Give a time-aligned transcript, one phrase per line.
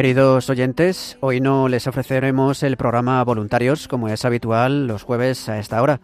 [0.00, 5.58] Queridos oyentes, hoy no les ofreceremos el programa Voluntarios como es habitual los jueves a
[5.58, 6.00] esta hora,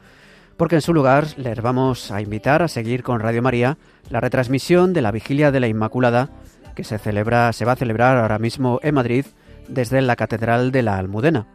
[0.59, 3.79] porque en su lugar les vamos a invitar a seguir con Radio María
[4.11, 6.29] la retransmisión de la Vigilia de la Inmaculada
[6.75, 9.25] que se celebra se va a celebrar ahora mismo en Madrid
[9.67, 11.47] desde la Catedral de la Almudena.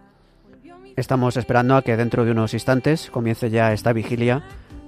[0.95, 4.41] Estamos esperando a que dentro de unos instantes comience ya esta vigilia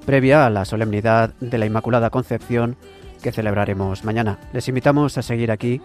[0.07, 2.77] previa a la solemnidad de la Inmaculada Concepción
[3.21, 4.39] que celebraremos mañana.
[4.53, 5.81] Les invitamos a seguir aquí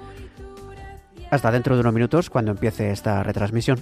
[1.31, 3.79] hasta dentro de unos minutos cuando empiece esta retransmisión.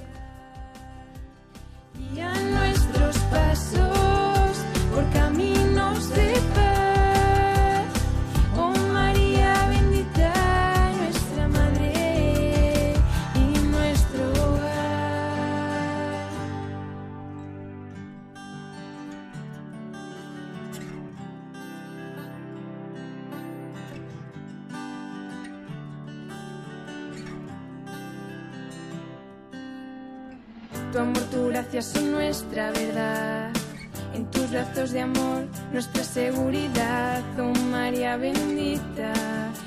[38.16, 39.12] Bendita,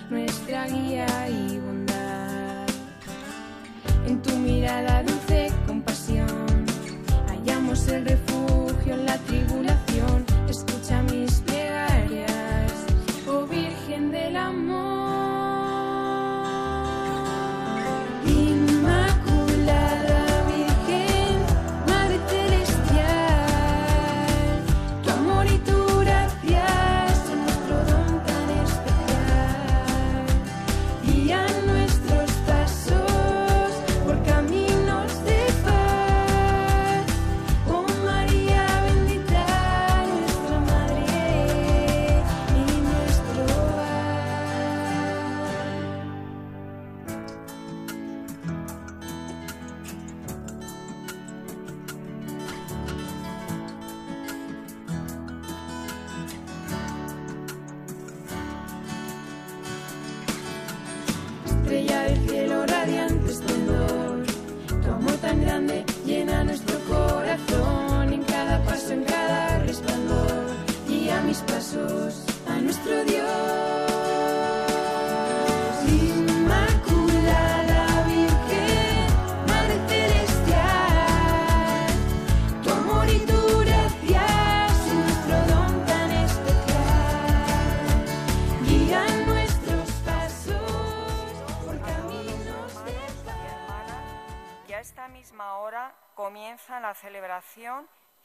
[0.09, 1.48] nuestra guía y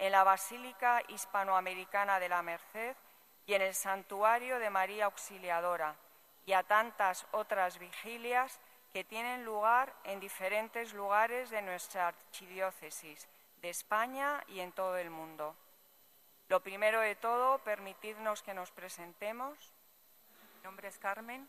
[0.05, 2.95] en la Basílica Hispanoamericana de la Merced
[3.47, 5.95] y en el Santuario de María Auxiliadora
[6.45, 8.59] y a tantas otras vigilias
[8.93, 13.27] que tienen lugar en diferentes lugares de nuestra archidiócesis,
[13.63, 15.55] de España y en todo el mundo.
[16.51, 19.57] Lo primero de todo, permitidnos que nos presentemos.
[20.59, 21.49] Mi nombre es Carmen.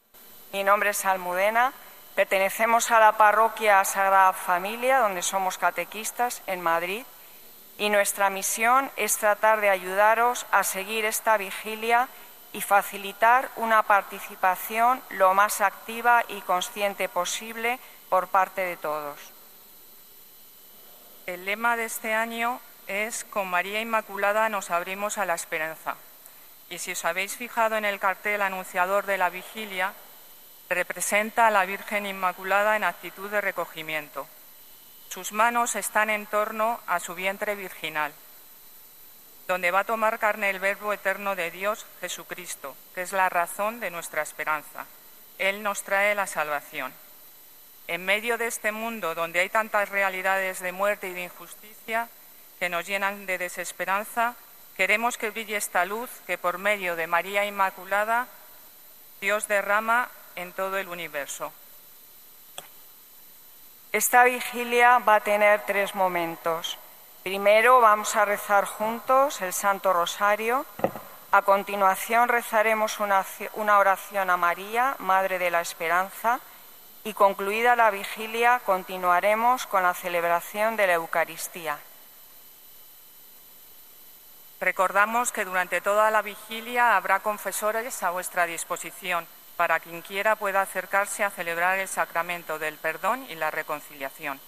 [0.53, 1.73] Mi nombre es Almudena.
[2.15, 7.05] Pertenecemos a la parroquia Sagrada Familia, donde somos catequistas en Madrid.
[7.77, 12.07] Y nuestra misión es tratar de ayudaros a seguir esta vigilia
[12.53, 19.19] y facilitar una participación lo más activa y consciente posible por parte de todos.
[21.25, 25.95] El lema de este año es Con María Inmaculada nos abrimos a la esperanza.
[26.69, 29.93] Y si os habéis fijado en el cartel anunciador de la vigilia,
[30.69, 34.27] representa a la Virgen Inmaculada en actitud de recogimiento.
[35.15, 38.11] Sus manos están en torno a su vientre virginal,
[39.47, 43.79] donde va a tomar carne el Verbo eterno de Dios, Jesucristo, que es la razón
[43.79, 44.85] de nuestra esperanza.
[45.37, 46.91] Él nos trae la salvación.
[47.87, 52.09] En medio de este mundo donde hay tantas realidades de muerte y de injusticia
[52.59, 54.35] que nos llenan de desesperanza,
[54.75, 58.27] queremos que brille esta luz que por medio de María Inmaculada
[59.21, 61.53] Dios derrama en todo el universo.
[63.95, 66.77] Esta vigilia va a tener tres momentos.
[67.23, 70.65] Primero vamos a rezar juntos el Santo Rosario.
[71.31, 76.41] A continuación rezaremos una, oración a María, Madre de la Esperanza.
[77.05, 81.79] Y concluida la vigilia continuaremos con la celebración de la Eucaristía.
[84.59, 89.25] Recordamos que durante toda la vigilia habrá confesores a vuestra disposición
[89.57, 94.39] para quien quiera pueda acercarse a celebrar el sacramento del perdón y la reconciliación.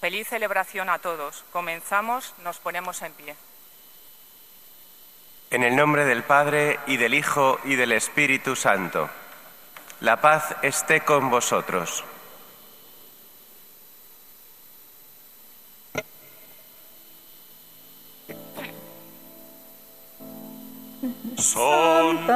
[0.00, 1.44] Feliz celebración a todos.
[1.52, 3.36] Comenzamos, nos ponemos en pie.
[5.50, 9.08] En el nombre del Padre y del Hijo y del Espíritu Santo.
[10.00, 12.04] La paz esté con vosotros.
[21.36, 22.34] Santa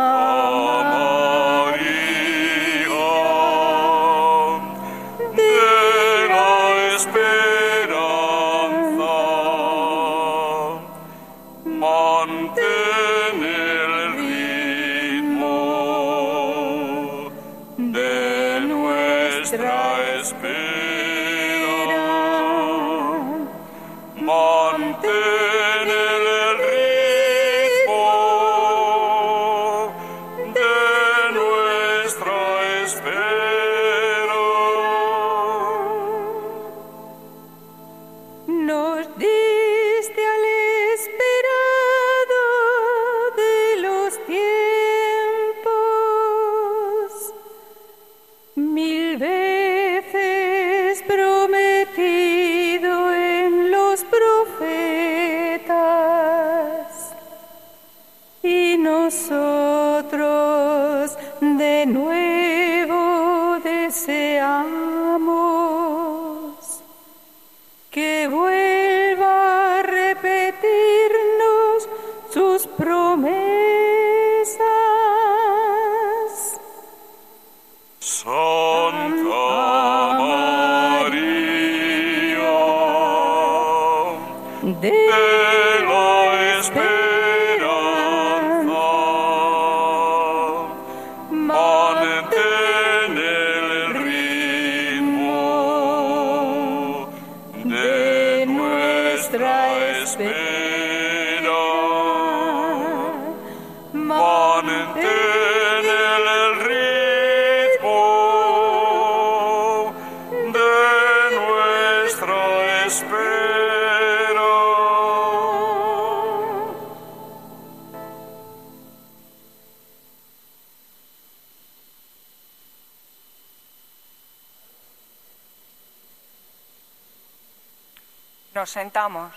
[128.59, 129.33] Nos sentamos.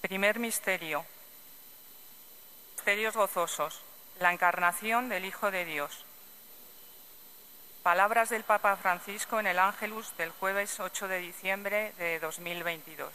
[0.00, 1.04] Primer misterio.
[2.76, 3.82] Misterios gozosos.
[4.18, 6.06] La encarnación del Hijo de Dios.
[7.82, 13.12] Palabras del Papa Francisco en el Ángelus del jueves 8 de diciembre de 2022.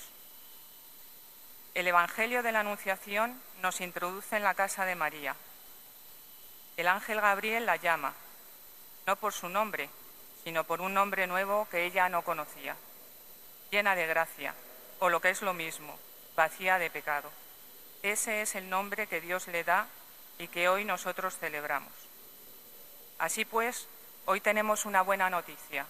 [1.73, 5.35] El Evangelio de la Anunciación nos introduce en la casa de María.
[6.75, 8.13] El ángel Gabriel la llama,
[9.05, 9.89] no por su nombre,
[10.43, 12.75] sino por un nombre nuevo que ella no conocía,
[13.69, 14.55] llena de gracia,
[14.99, 15.97] o lo que es lo mismo,
[16.35, 17.29] vacía de pecado.
[18.01, 19.87] Ese es el nombre que Dios le da
[20.37, 21.93] y que hoy nosotros celebramos.
[23.19, 23.87] Así pues,
[24.25, 25.85] hoy tenemos una buena noticia.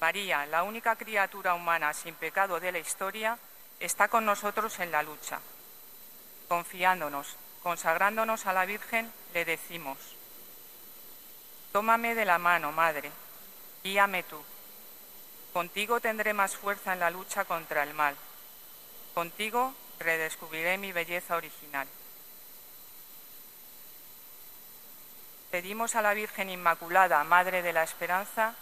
[0.00, 3.38] María, la única criatura humana sin pecado de la historia,
[3.80, 5.40] está con nosotros en la lucha.
[6.48, 7.36] Confiándonos,
[7.68, 9.98] consagrándonos a la Virgen, le decimos,
[11.70, 13.12] Tómame de la mano, Madre,
[13.84, 14.42] guíame tú.
[15.52, 18.16] Contigo tendré más fuerza en la lucha contra el mal.
[19.12, 21.86] Contigo redescubriré mi belleza original.
[25.50, 28.54] Pedimos a la Virgen Inmaculada, Madre de la Esperanza,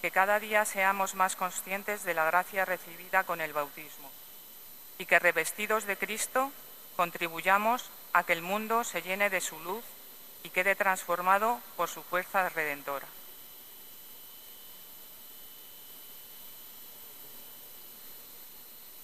[0.00, 4.08] que cada día seamos más conscientes de la gracia recibida con el bautismo
[4.98, 6.52] y que revestidos de Cristo
[6.94, 9.84] contribuyamos a que el mundo se llene de su luz
[10.42, 13.06] y quede transformado por su fuerza redentora.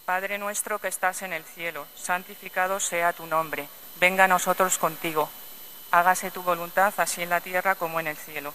[0.04, 3.68] Padre nuestro que estás en el cielo, santificado sea tu nombre,
[4.00, 5.28] venga a nosotros contigo,
[5.90, 8.54] hágase tu voluntad así en la tierra como en el cielo.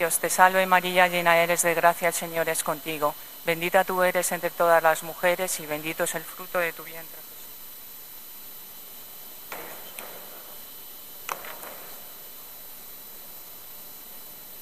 [0.00, 3.14] Dios te salve María, llena eres de gracia, el Señor es contigo.
[3.44, 7.20] Bendita tú eres entre todas las mujeres y bendito es el fruto de tu vientre.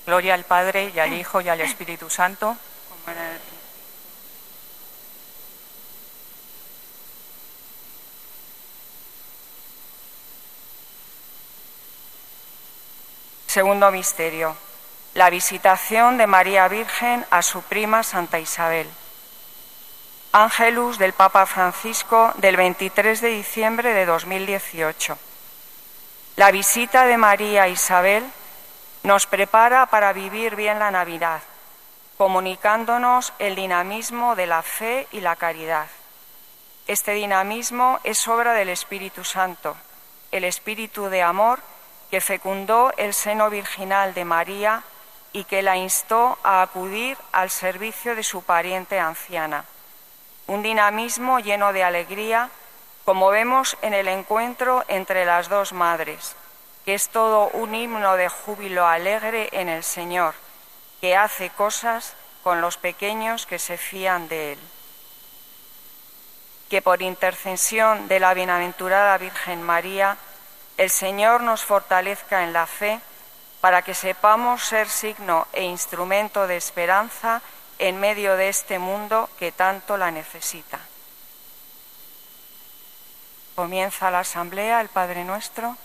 [0.06, 2.56] Gloria al Padre y al Hijo y al Espíritu Santo.
[13.46, 14.67] Segundo misterio.
[15.14, 18.88] La visitación de María Virgen a su prima Santa Isabel.
[20.32, 25.18] Ángelus del Papa Francisco del 23 de diciembre de 2018.
[26.36, 28.22] La visita de María Isabel
[29.02, 31.40] nos prepara para vivir bien la Navidad,
[32.18, 35.86] comunicándonos el dinamismo de la fe y la caridad.
[36.86, 39.76] Este dinamismo es obra del Espíritu Santo,
[40.30, 41.60] el Espíritu de amor
[42.10, 44.82] que fecundó el seno virginal de María
[45.38, 49.64] y que la instó a acudir al servicio de su pariente anciana.
[50.48, 52.50] Un dinamismo lleno de alegría,
[53.04, 56.34] como vemos en el encuentro entre las dos madres
[56.88, 60.34] que es todo un himno de júbilo alegre en el Señor,
[61.02, 64.58] que hace cosas con los pequeños que se fían de Él.
[66.70, 70.16] Que por intercesión de la bienaventurada Virgen María,
[70.78, 73.00] el Señor nos fortalezca en la fe
[73.60, 77.42] para que sepamos ser signo e instrumento de esperanza
[77.78, 80.78] en medio de este mundo que tanto la necesita.
[83.54, 85.76] Comienza la asamblea, el Padre nuestro.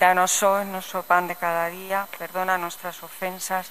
[0.00, 3.70] Danos hoy nuestro pan de cada día, perdona nuestras ofensas,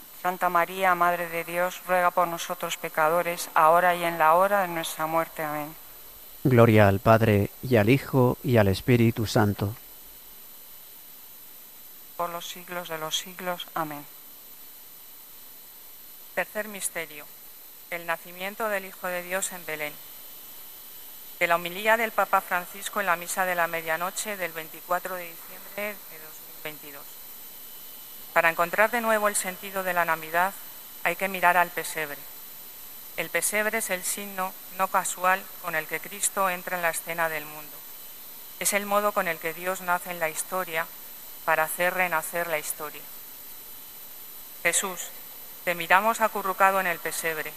[0.21, 4.67] Santa María, Madre de Dios, ruega por nosotros pecadores, ahora y en la hora de
[4.67, 5.41] nuestra muerte.
[5.41, 5.73] Amén.
[6.43, 9.75] Gloria al Padre, y al Hijo, y al Espíritu Santo.
[12.17, 13.67] Por los siglos de los siglos.
[13.73, 14.05] Amén.
[16.35, 17.25] Tercer misterio.
[17.89, 19.93] El nacimiento del Hijo de Dios en Belén.
[21.39, 25.23] De la homilía del Papa Francisco en la misa de la medianoche del 24 de
[25.23, 26.19] diciembre de
[26.63, 27.10] 2022.
[28.33, 30.53] Para encontrar de nuevo el sentido de la Navidad
[31.03, 32.17] hay que mirar al pesebre.
[33.17, 37.27] El pesebre es el signo no casual con el que Cristo entra en la escena
[37.27, 37.77] del mundo.
[38.59, 40.87] Es el modo con el que Dios nace en la historia
[41.45, 43.01] para hacer renacer la historia.
[44.63, 45.09] Jesús,
[45.65, 47.51] te miramos acurrucado en el pesebre,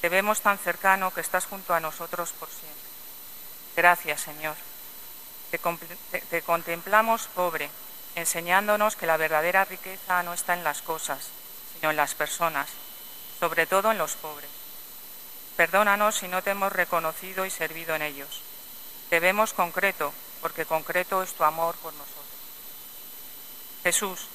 [0.00, 2.90] te vemos tan cercano que estás junto a nosotros por siempre.
[3.76, 4.56] Gracias, Señor.
[5.50, 5.58] Te,
[6.20, 7.70] te contemplamos pobre,
[8.14, 11.28] enseñándonos que la verdadera riqueza no está en las cosas,
[11.74, 12.68] sino en las personas,
[13.38, 14.50] sobre todo en los pobres.
[15.56, 18.42] Perdónanos si no te hemos reconocido y servido en ellos.
[19.10, 22.24] Te vemos concreto, porque concreto es tu amor por nosotros.
[23.82, 24.26] Jesús,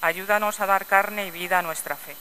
[0.00, 2.16] ayúdanos a dar carne y vida a nuestra fe.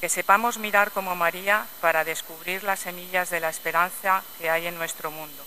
[0.00, 4.76] Que sepamos mirar como María para descubrir las semillas de la esperanza que hay en
[4.76, 5.44] nuestro mundo.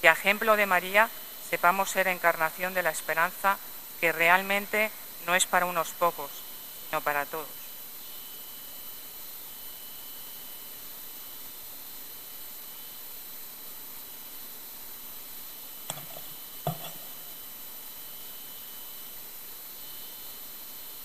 [0.00, 1.08] Que a ejemplo de María
[1.52, 3.58] sepamos ser encarnación de la esperanza
[4.00, 4.90] que realmente
[5.26, 6.30] no es para unos pocos,
[6.88, 7.46] sino para todos.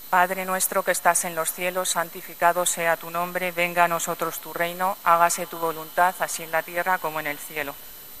[0.08, 4.54] Padre nuestro que estás en los cielos, santificado sea tu nombre, venga a nosotros tu
[4.54, 7.74] reino, hágase tu voluntad, así en la tierra como en el cielo.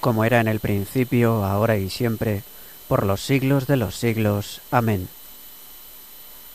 [0.00, 2.42] Como era en el principio, ahora y siempre,
[2.88, 4.60] por los siglos de los siglos.
[4.70, 5.08] Amén.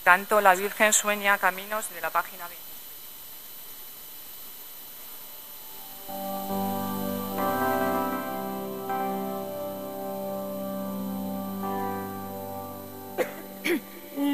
[0.03, 2.65] Canto La Virgen sueña caminos de la página 20.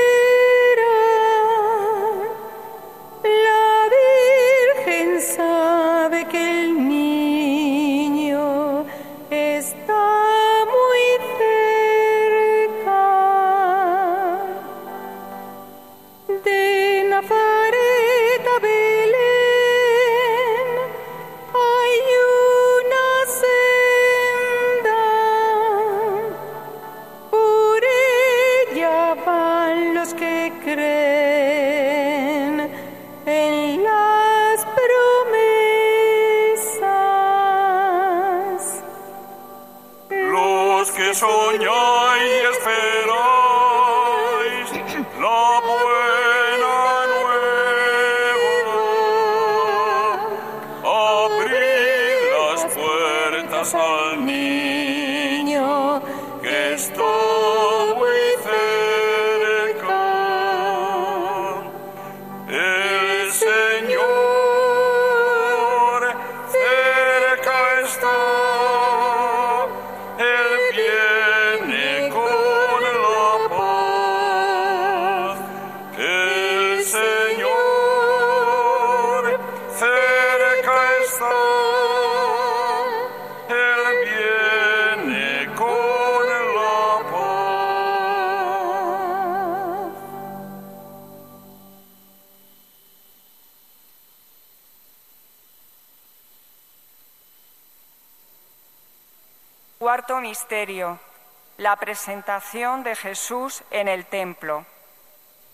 [100.28, 100.98] Misterio.
[101.56, 104.66] La presentación de Jesús en el templo.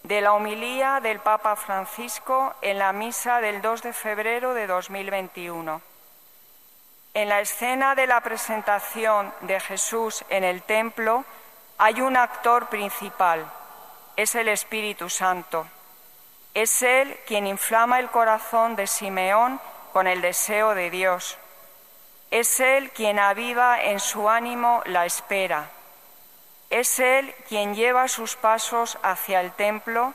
[0.03, 5.81] De la homilía del Papa Francisco en la misa del 2 de febrero de 2021.
[7.15, 11.25] En la escena de la presentación de Jesús en el templo
[11.79, 13.47] hay un actor principal,
[14.17, 15.69] es el Espíritu Santo.
[16.53, 19.61] Es Él quien inflama el corazón de Simeón
[19.93, 21.39] con el deseo de Dios.
[22.35, 25.71] Es Él quien aviva en su ánimo la espera.
[26.69, 30.13] Es Él quien lleva sus pasos hacia el templo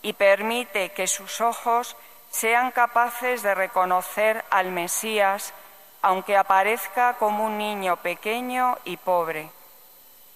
[0.00, 1.98] y permite que sus ojos
[2.30, 5.52] sean capaces de reconocer al Mesías,
[6.00, 9.50] aunque aparezca como un niño pequeño y pobre.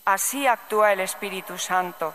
[0.05, 2.15] Así actúa el Espíritu Santo.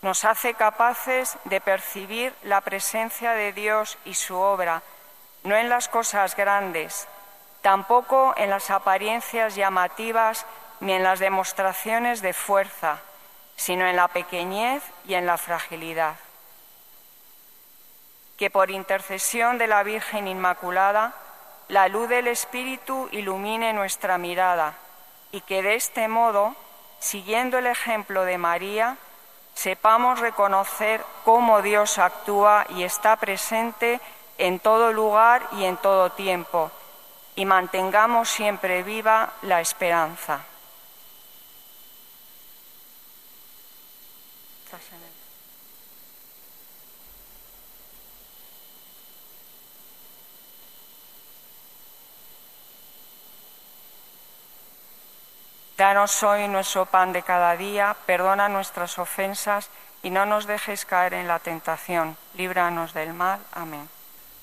[0.00, 4.82] Nos hace capaces de percibir la presencia de Dios y su obra,
[5.44, 7.06] no en las cosas grandes,
[7.62, 10.46] tampoco en las apariencias llamativas
[10.80, 12.98] ni en las demostraciones de fuerza,
[13.56, 16.16] sino en la pequeñez y en la fragilidad.
[18.38, 21.14] Que por intercesión de la Virgen Inmaculada,
[21.68, 24.74] la luz del Espíritu ilumine nuestra mirada
[25.30, 26.56] y que de este modo,
[26.98, 28.96] siguiendo el ejemplo de María,
[29.54, 34.00] sepamos reconocer cómo Dios actúa y está presente
[34.38, 36.70] en todo lugar y en todo tiempo,
[37.36, 40.44] y mantengamos siempre viva la esperanza.
[55.80, 59.70] Danos hoy nuestro pan de cada día, perdona nuestras ofensas
[60.02, 62.18] y no nos dejes caer en la tentación.
[62.34, 63.40] Líbranos del mal.
[63.52, 63.88] Amén.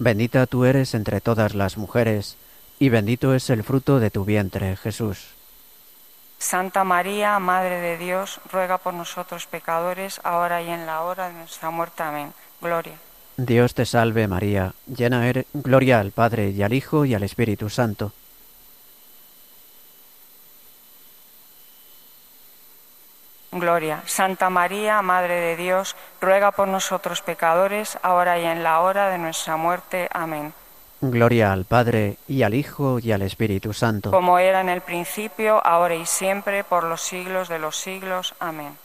[0.00, 2.38] Bendita tú eres entre todas las mujeres,
[2.78, 5.26] y bendito es el fruto de tu vientre, Jesús.
[6.38, 11.34] Santa María, Madre de Dios, ruega por nosotros pecadores, ahora y en la hora de
[11.34, 12.02] nuestra muerte.
[12.02, 12.32] Amén.
[12.62, 12.94] Gloria.
[13.36, 17.68] Dios te salve María, llena eres, gloria al Padre y al Hijo y al Espíritu
[17.68, 18.12] Santo.
[23.52, 24.02] Gloria.
[24.06, 29.18] Santa María, Madre de Dios, ruega por nosotros pecadores, ahora y en la hora de
[29.18, 30.08] nuestra muerte.
[30.12, 30.54] Amén.
[31.00, 34.10] Gloria al Padre y al Hijo y al Espíritu Santo.
[34.10, 38.34] Como era en el principio, ahora y siempre, por los siglos de los siglos.
[38.38, 38.76] Amén.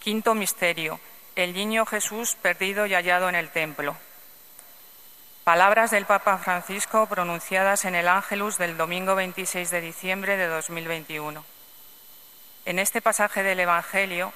[0.00, 0.98] Quinto misterio.
[1.36, 3.94] El niño Jesús perdido y hallado en el templo.
[5.44, 11.44] Palabras del Papa Francisco pronunciadas en el Ángelus del domingo 26 de diciembre de 2021.
[12.64, 14.32] En este pasaje del Evangelio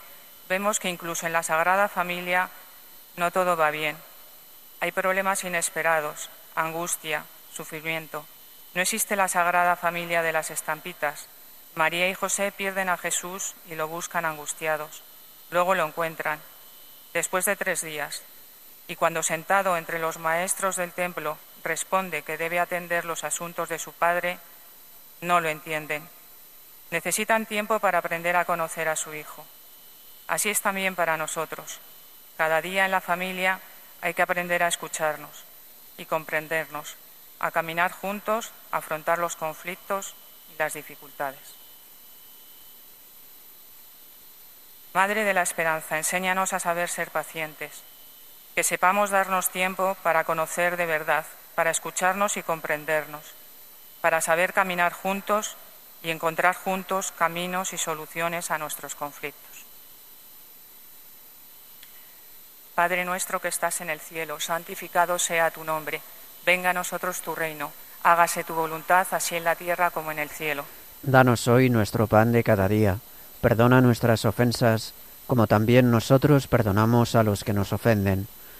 [0.48, 2.50] vemos que incluso en la Sagrada Familia
[3.16, 3.96] no todo va bien.
[4.80, 8.26] Hay problemas inesperados, angustia, sufrimiento.
[8.74, 11.28] No existe la Sagrada Familia de las estampitas.
[11.76, 15.04] María y José pierden a Jesús y lo buscan angustiados.
[15.50, 16.40] Luego lo encuentran.
[17.12, 18.24] Después de tres días,
[18.88, 23.78] y cuando sentado entre los maestros del templo responde que debe atender los asuntos de
[23.78, 24.38] su padre,
[25.20, 26.08] no lo entienden.
[26.90, 29.44] Necesitan tiempo para aprender a conocer a su hijo.
[30.28, 31.80] Así es también para nosotros.
[32.36, 33.60] Cada día en la familia
[34.00, 35.44] hay que aprender a escucharnos
[35.98, 36.96] y comprendernos,
[37.40, 40.14] a caminar juntos, a afrontar los conflictos
[40.54, 41.40] y las dificultades.
[44.92, 47.82] Madre de la Esperanza, enséñanos a saber ser pacientes,
[48.56, 53.20] que sepamos darnos tiempo para conocer de verdad, para escucharnos y comprendernos,
[54.00, 55.56] para saber caminar juntos
[56.02, 59.66] y encontrar juntos caminos y soluciones a nuestros conflictos.
[62.74, 66.00] Padre nuestro que estás en el cielo, santificado sea tu nombre,
[66.46, 67.72] venga a nosotros tu reino,
[68.04, 70.64] hágase tu voluntad así en la tierra como en el cielo.
[71.02, 73.00] Danos hoy nuestro pan de cada día,
[73.42, 74.94] perdona nuestras ofensas,
[75.26, 78.26] como también nosotros perdonamos a los que nos ofenden.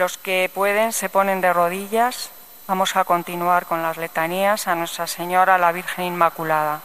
[0.00, 2.30] Los que pueden se ponen de rodillas.
[2.66, 6.80] Vamos a continuar con las letanías a Nuestra Señora la Virgen Inmaculada.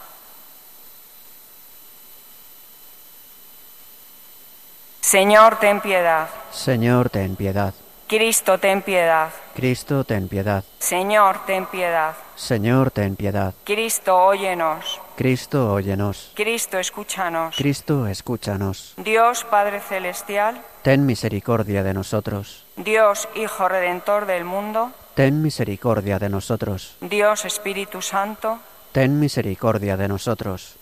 [5.00, 6.28] Señor, ten piedad.
[6.50, 7.72] Señor, ten piedad.
[8.06, 9.30] Cristo, ten piedad.
[9.54, 10.62] Cristo, ten piedad.
[10.78, 12.14] Señor, ten piedad.
[12.34, 13.54] Señor, ten piedad.
[13.64, 15.00] Cristo, óyenos.
[15.16, 16.32] Cristo, óyenos.
[16.34, 17.56] Cristo, escúchanos.
[17.56, 18.92] Cristo, escúchanos.
[18.98, 22.66] Dios Padre Celestial, Ten misericordia de nosotros.
[22.76, 26.96] Dios Hijo Redentor del mundo, Ten misericordia de nosotros.
[27.00, 28.58] Dios Espíritu Santo,
[28.92, 30.76] Ten misericordia de nosotros.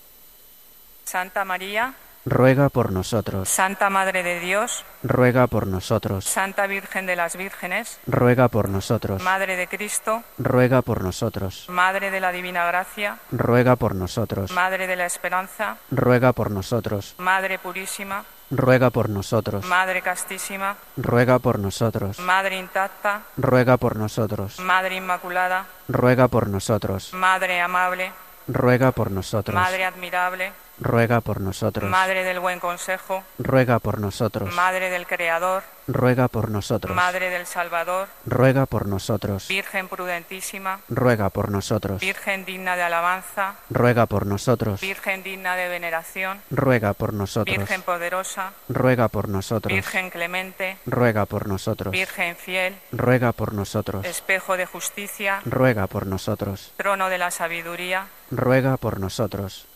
[1.04, 1.94] Santa María,
[2.26, 3.48] Ruega por nosotros.
[3.50, 6.24] Santa Madre de Dios, Ruega por nosotros.
[6.24, 9.22] Santa Virgen de las Vírgenes, Ruega por nosotros.
[9.22, 11.66] Madre de Cristo, Ruega por nosotros.
[11.68, 14.52] Madre de la Divina Gracia, Ruega por nosotros.
[14.52, 17.14] Madre de la Esperanza, Ruega por nosotros.
[17.18, 19.66] Madre Purísima, Ruega por nosotros.
[19.66, 22.18] Madre Castísima, Ruega por nosotros.
[22.20, 24.60] Madre Intacta, Ruega por nosotros.
[24.60, 27.12] Madre Inmaculada, Ruega por nosotros.
[27.12, 28.12] Madre Amable,
[28.48, 29.54] Ruega por nosotros.
[29.54, 31.88] Madre Admirable, Ruega por nosotros.
[31.88, 34.52] Madre del Buen Consejo, Ruega por nosotros.
[34.54, 36.96] Madre del Creador, Ruega por nosotros.
[36.96, 39.46] Madre del Salvador, Ruega por nosotros.
[39.48, 42.00] Virgen prudentísima, Ruega por nosotros.
[42.00, 44.80] Virgen digna de alabanza, Ruega por nosotros.
[44.80, 47.56] Virgen digna de veneración, Ruega por nosotros.
[47.56, 49.72] Virgen poderosa, Ruega por nosotros.
[49.72, 51.92] Virgen clemente, Ruega por nosotros.
[51.92, 54.04] Virgen fiel, Ruega por nosotros.
[54.04, 56.72] espejo de justicia, Ruega por nosotros.
[56.76, 59.66] trono de la sabiduría, Ruega por nosotros.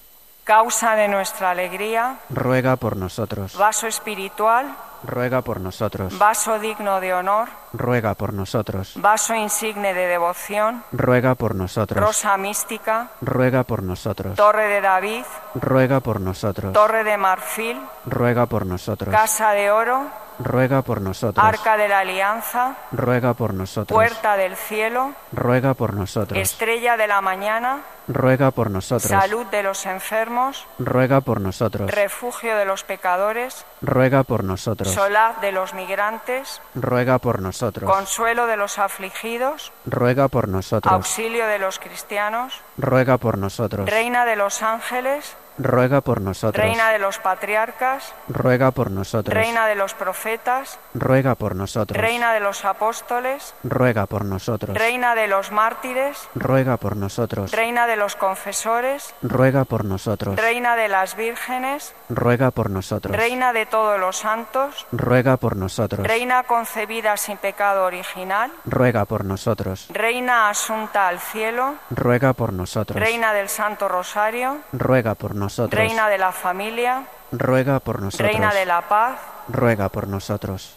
[0.49, 3.55] Causa de nuestra alegría, ruega por nosotros.
[3.55, 4.75] vaso espiritual,
[5.05, 6.19] Ruega por nosotros.
[6.19, 8.95] vaso digno de honor, Ruega por nosotros.
[8.97, 12.03] vaso insigne de devoción, Ruega por nosotros.
[12.03, 14.37] rosa mística, Ruega por nosotros.
[14.37, 15.25] torre de David,
[15.55, 16.73] Ruega por nosotros.
[16.73, 19.15] torre de marfil, Ruega por nosotros.
[19.15, 20.07] casa de oro,
[20.39, 21.45] Ruega por nosotros.
[21.45, 23.95] arca de la alianza, Ruega por nosotros.
[23.95, 26.39] puerta del cielo, Ruega por nosotros.
[26.41, 29.11] estrella de la mañana, Ruega por nosotros.
[29.11, 31.91] salud de los enfermos, Ruega por nosotros.
[31.91, 34.93] refugio de los pecadores, Ruega por nosotros.
[34.93, 37.91] solaz de los migrantes, Ruega por nosotros.
[37.91, 40.93] consuelo de los afligidos, Ruega por nosotros.
[40.93, 43.89] auxilio de los cristianos, Ruega por nosotros.
[43.89, 46.65] reina de los ángeles, Ruega por nosotros.
[46.65, 49.35] reina de los patriarcas, Ruega por nosotros.
[49.35, 52.01] reina de los profetas, Ruega por nosotros.
[52.01, 54.77] reina de los apóstoles, Ruega por nosotros.
[54.79, 57.51] reina de los mártires, Ruega por nosotros.
[57.51, 60.37] reina de los confesores, Ruega por nosotros.
[60.37, 63.15] reina de las vírgenes, Ruega por nosotros.
[63.15, 66.07] reina de todos los santos, Ruega por nosotros.
[66.07, 69.87] reina concebida sin pecado original, Ruega por nosotros.
[69.91, 72.99] reina asunta al cielo, Ruega por nosotros.
[72.99, 75.79] reina del Santo Rosario, Ruega por nosotros.
[75.79, 78.27] reina de la familia, Ruega por nosotros.
[78.31, 79.19] reina de la paz,
[79.49, 80.77] Ruega por nosotros.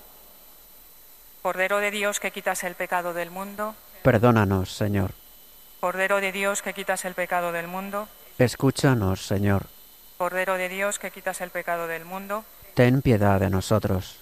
[1.42, 5.12] Cordero de Dios que quitas el pecado del mundo, Perdónanos, Señor.
[5.82, 8.08] Cordero de Dios que quitas el pecado del mundo,
[8.38, 9.66] Escúchanos, Señor.
[10.20, 14.20] Cordero de Dios que quitas el pecado del mundo, Ten piedad de nosotros.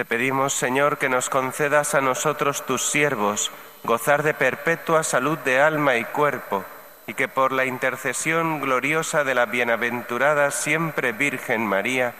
[0.00, 3.52] Te pedimos, Señor, que nos concedas a nosotros, tus siervos,
[3.84, 6.64] gozar de perpetua salud de alma y cuerpo,
[7.06, 12.14] y que por la intercesión gloriosa de la bienaventurada siempre Virgen María,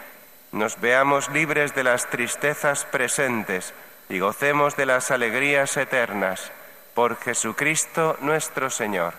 [0.53, 3.73] nos veamos libres de las tristezas presentes
[4.11, 6.53] y gocemos de las alegrías eternas.
[6.93, 9.15] Por Jesucristo nuestro Señor.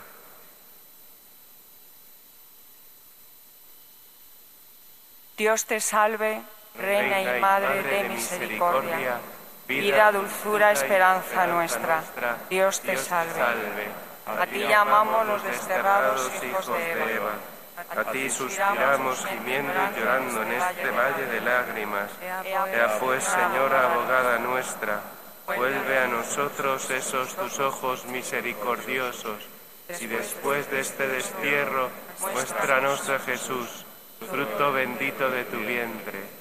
[5.36, 6.44] Dios te salve,
[6.76, 9.20] Reina y Madre de misericordia,
[9.68, 12.04] vida, dulzura, esperanza nuestra.
[12.50, 13.42] Dios te salve.
[14.26, 17.32] A ti llamamos los desterrados hijos de Eva.
[17.96, 22.12] A ti suspiramos gimiendo y llorando en este valle de lágrimas.
[22.22, 25.02] Ea pues, Señora abogada nuestra,
[25.48, 29.44] vuelve a nosotros esos tus ojos misericordiosos,
[30.00, 33.86] y después de este destierro, muéstranos a Jesús,
[34.30, 36.41] fruto bendito de tu vientre.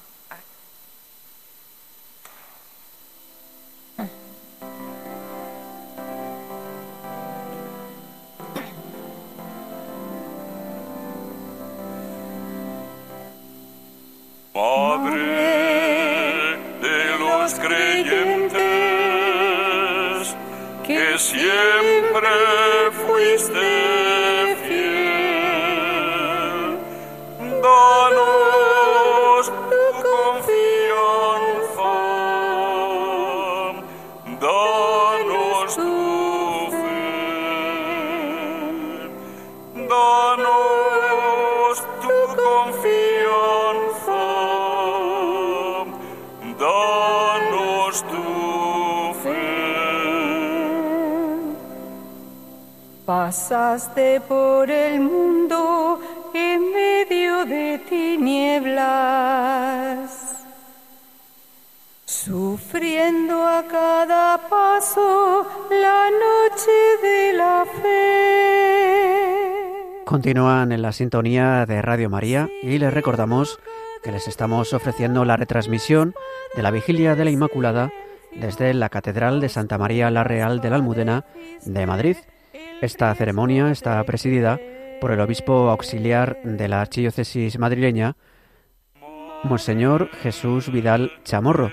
[14.61, 18.61] Padre de los creyentes,
[20.85, 22.29] que siempre
[23.03, 23.80] fuiste
[53.51, 55.99] Pasaste por el mundo
[56.33, 58.79] en medio de tinieblas,
[62.05, 66.71] sufriendo a cada paso la noche
[67.03, 68.45] de la fe.
[70.05, 73.59] Continúan en la sintonía de Radio María y les recordamos
[74.01, 76.15] que les estamos ofreciendo la retransmisión
[76.55, 77.91] de la Vigilia de la Inmaculada
[78.33, 81.25] desde la Catedral de Santa María la Real de la Almudena
[81.65, 82.15] de Madrid.
[82.81, 84.59] Esta ceremonia está presidida
[84.99, 88.15] por el obispo auxiliar de la archidiócesis madrileña,
[89.43, 91.71] Monseñor Jesús Vidal Chamorro.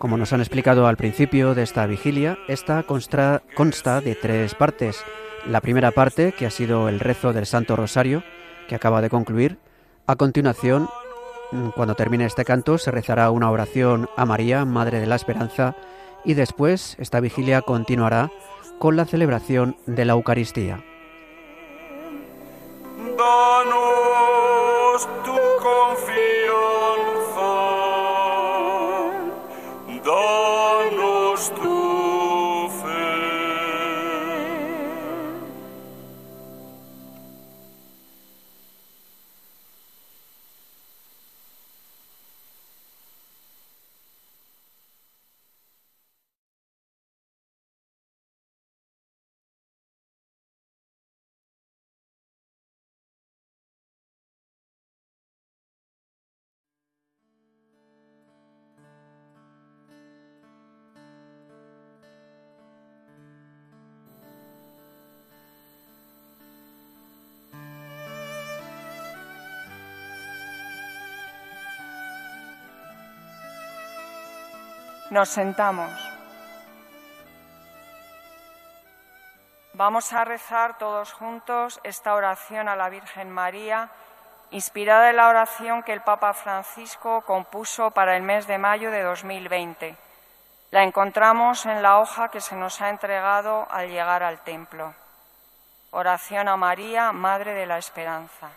[0.00, 5.04] Como nos han explicado al principio de esta vigilia, esta consta, consta de tres partes.
[5.46, 8.24] La primera parte, que ha sido el rezo del Santo Rosario,
[8.68, 9.58] que acaba de concluir.
[10.08, 10.88] A continuación,
[11.76, 15.76] cuando termine este canto, se rezará una oración a María, Madre de la Esperanza,
[16.24, 18.30] y después esta vigilia continuará
[18.80, 20.82] con la celebración de la Eucaristía.
[23.18, 26.30] Danos tu confianza,
[30.02, 31.79] danos tu confianza.
[75.10, 75.90] Nos sentamos.
[79.72, 83.88] Vamos a rezar todos juntos esta oración a la Virgen María,
[84.52, 89.02] inspirada en la oración que el Papa Francisco compuso para el mes de mayo de
[89.02, 89.96] 2020.
[90.70, 94.94] La encontramos en la hoja que se nos ha entregado al llegar al templo.
[95.90, 98.50] Oración a María, Madre de la Esperanza.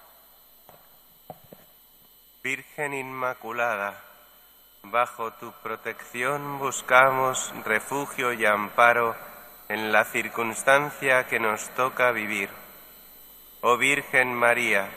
[2.44, 3.96] Virgen Inmaculada,
[4.92, 9.16] bajo tu protección buscamos refugio y amparo
[9.70, 12.50] en la circunstancia que nos toca vivir.
[13.62, 14.90] Oh Virgen María,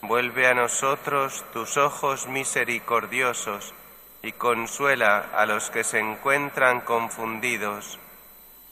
[0.00, 3.74] vuelve a nosotros tus ojos misericordiosos
[4.22, 7.98] y consuela a los que se encuentran confundidos.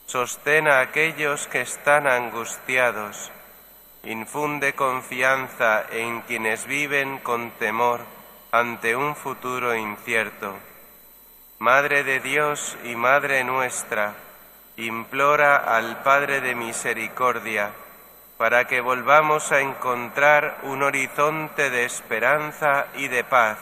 [0.07, 3.31] Sostén a aquellos que están angustiados.
[4.03, 8.16] Infunde confianza en quienes viven con temor
[8.51, 10.55] ante un futuro incierto.
[11.59, 14.13] Madre de Dios y Madre nuestra,
[14.77, 17.71] implora al Padre de Misericordia
[18.37, 23.57] para que volvamos a encontrar un horizonte de esperanza y de paz.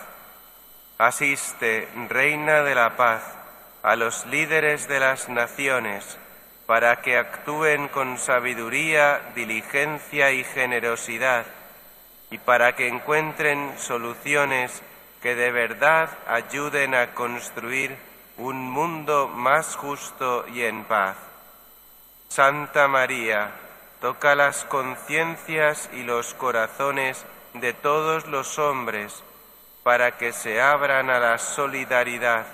[0.98, 3.24] Asiste, Reina de la Paz,
[3.84, 6.18] a los líderes de las naciones,
[6.66, 11.46] para que actúen con sabiduría, diligencia y generosidad,
[12.32, 14.82] y para que encuentren soluciones
[15.21, 17.97] que de verdad ayuden a construir
[18.38, 21.17] un mundo más justo y en paz.
[22.28, 23.51] Santa María,
[24.01, 29.23] toca las conciencias y los corazones de todos los hombres
[29.84, 32.45] para que se abran a la solidaridad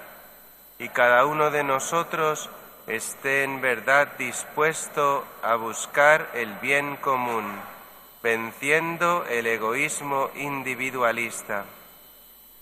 [0.77, 2.49] y cada uno de nosotros
[2.87, 7.59] esté en verdad dispuesto a buscar el bien común,
[8.23, 11.65] venciendo el egoísmo individualista.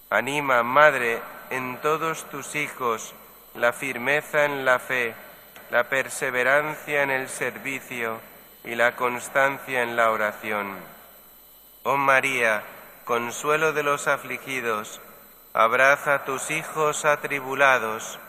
[0.09, 3.13] Anima, Madre, en todos tus hijos
[3.55, 5.13] la firmeza en la fe,
[5.71, 8.19] la perseverancia en el servicio
[8.63, 10.77] y la constancia en la oración.
[11.83, 12.63] Oh María,
[13.05, 15.01] consuelo de los afligidos,
[15.53, 18.19] abraza a tus hijos atribulados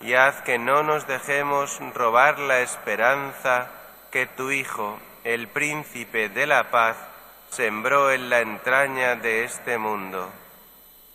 [0.00, 3.68] y haz que no nos dejemos robar la esperanza
[4.10, 4.98] que tu Hijo,
[5.28, 6.96] el príncipe de la paz,
[7.50, 10.30] sembró en la entraña de este mundo.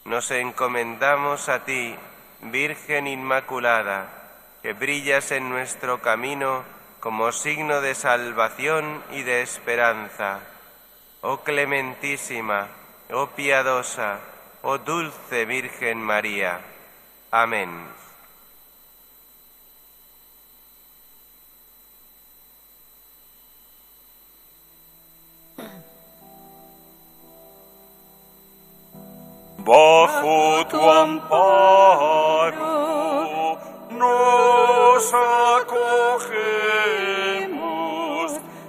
[0.06, 1.96] Nos encomendamos a ti,
[2.42, 4.06] Virgen Inmaculada,
[4.62, 6.64] que brillas en nuestro camino
[7.00, 10.42] como signo de salvación y de esperanza.
[11.22, 12.68] Oh clementísima,
[13.12, 14.20] oh piadosa,
[14.62, 16.60] oh dulce Virgen María.
[17.32, 18.03] Amén.
[29.66, 32.54] Bajo tu amparo
[33.92, 35.72] nos acogemos,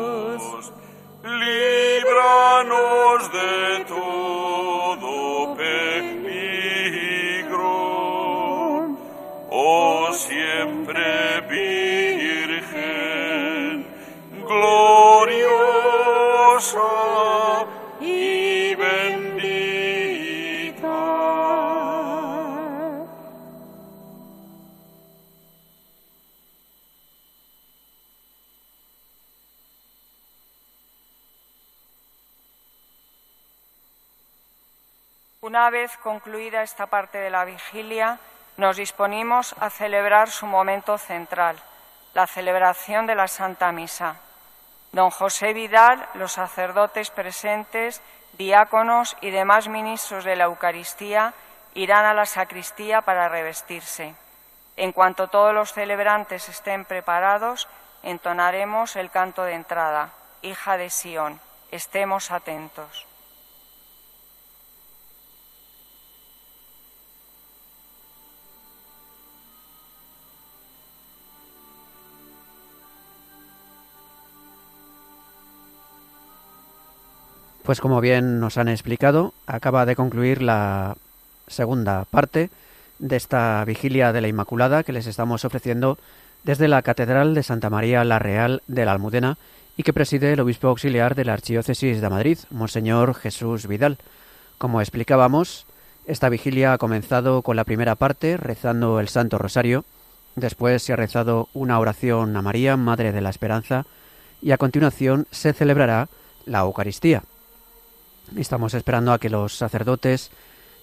[35.86, 38.18] Vez concluida esta parte de la vigilia,
[38.56, 41.56] nos disponimos a celebrar su momento central,
[42.12, 44.16] la celebración de la Santa Misa.
[44.90, 51.34] Don José Vidal, los sacerdotes presentes, diáconos y demás ministros de la Eucaristía
[51.74, 54.16] irán a la sacristía para revestirse.
[54.76, 57.68] En cuanto todos los celebrantes estén preparados,
[58.02, 60.10] entonaremos el canto de entrada,
[60.42, 61.38] Hija de Sión.
[61.70, 63.05] Estemos atentos.
[77.66, 80.96] Pues como bien nos han explicado, acaba de concluir la
[81.48, 82.48] segunda parte
[83.00, 85.98] de esta vigilia de la Inmaculada que les estamos ofreciendo
[86.44, 89.36] desde la Catedral de Santa María la Real de la Almudena
[89.76, 93.98] y que preside el obispo auxiliar de la Archidiócesis de Madrid, Monseñor Jesús Vidal.
[94.58, 95.66] Como explicábamos,
[96.06, 99.84] esta vigilia ha comenzado con la primera parte rezando el Santo Rosario,
[100.36, 103.86] después se ha rezado una oración a María, Madre de la Esperanza,
[104.40, 106.08] y a continuación se celebrará
[106.44, 107.24] la Eucaristía.
[108.34, 110.30] Estamos esperando a que los sacerdotes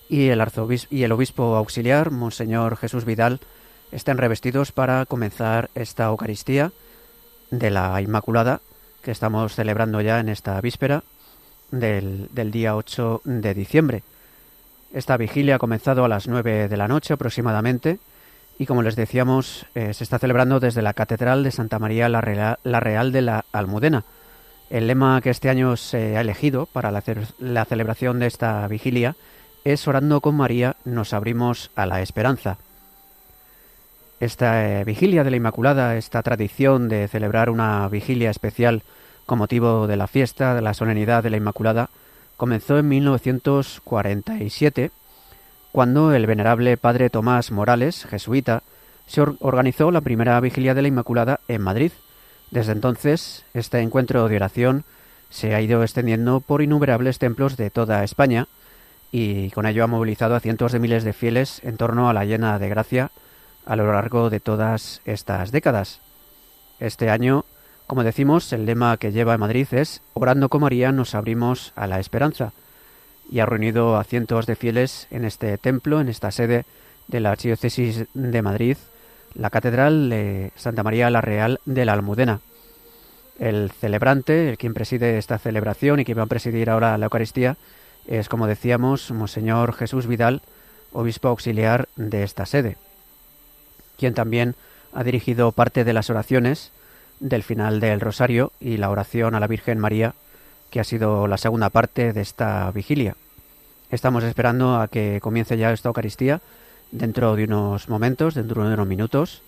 [0.09, 3.41] y el, arzobispo, y el obispo auxiliar, Monseñor Jesús Vidal,
[3.91, 6.71] estén revestidos para comenzar esta Eucaristía
[7.51, 8.61] de la Inmaculada
[9.01, 11.03] que estamos celebrando ya en esta víspera
[11.71, 14.03] del, del día 8 de diciembre.
[14.93, 17.99] Esta vigilia ha comenzado a las 9 de la noche aproximadamente
[18.57, 22.21] y como les decíamos eh, se está celebrando desde la Catedral de Santa María la
[22.21, 24.05] Real, la Real de la Almudena.
[24.73, 29.15] El lema que este año se ha elegido para la, celebración de esta vigilia
[29.63, 32.57] es Orando con María nos abrimos a la esperanza.
[34.19, 38.81] Esta eh, vigilia de la Inmaculada, esta tradición de celebrar una vigilia especial
[39.27, 41.91] con motivo de la fiesta de la solemnidad de la Inmaculada,
[42.35, 44.89] comenzó en 1947,
[45.71, 48.63] cuando el venerable padre Tomás Morales, jesuita,
[49.05, 51.91] se organizó la primera vigilia de la Inmaculada en Madrid,
[52.53, 54.83] desde entonces, este encuentro de oración
[55.31, 58.47] se ha ido extendiendo por innumerables templos de toda España
[59.11, 62.25] y con ello ha movilizado a cientos de miles de fieles en torno a la
[62.25, 63.09] llena de gracia
[63.65, 65.99] a lo largo de todas estas décadas.
[66.79, 67.43] Este año,
[67.87, 71.99] como decimos, el lema que lleva Madrid es Orando con María nos abrimos a la
[71.99, 72.53] esperanza
[73.31, 76.65] y ha reunido a cientos de fieles en este templo, en esta sede
[77.07, 78.77] de la Archidiócesis de Madrid,
[79.35, 82.39] la Catedral de Santa María la Real de la Almudena.
[83.39, 87.57] El celebrante, el quien preside esta celebración y quien va a presidir ahora la Eucaristía,
[88.07, 90.41] es, como decíamos, Monseñor Jesús Vidal,
[90.91, 92.77] obispo auxiliar de esta sede,
[93.97, 94.55] quien también
[94.93, 96.71] ha dirigido parte de las oraciones
[97.19, 100.13] del final del Rosario y la oración a la Virgen María,
[100.69, 103.15] que ha sido la segunda parte de esta vigilia.
[103.89, 106.41] Estamos esperando a que comience ya esta Eucaristía
[106.93, 109.41] dentro de unos momentos, dentro de unos minutos,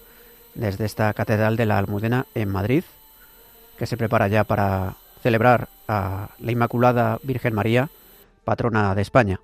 [0.56, 2.84] desde esta Catedral de la Almudena en Madrid,
[3.78, 7.90] que se prepara ya para celebrar a la Inmaculada Virgen María,
[8.44, 9.40] patrona de España.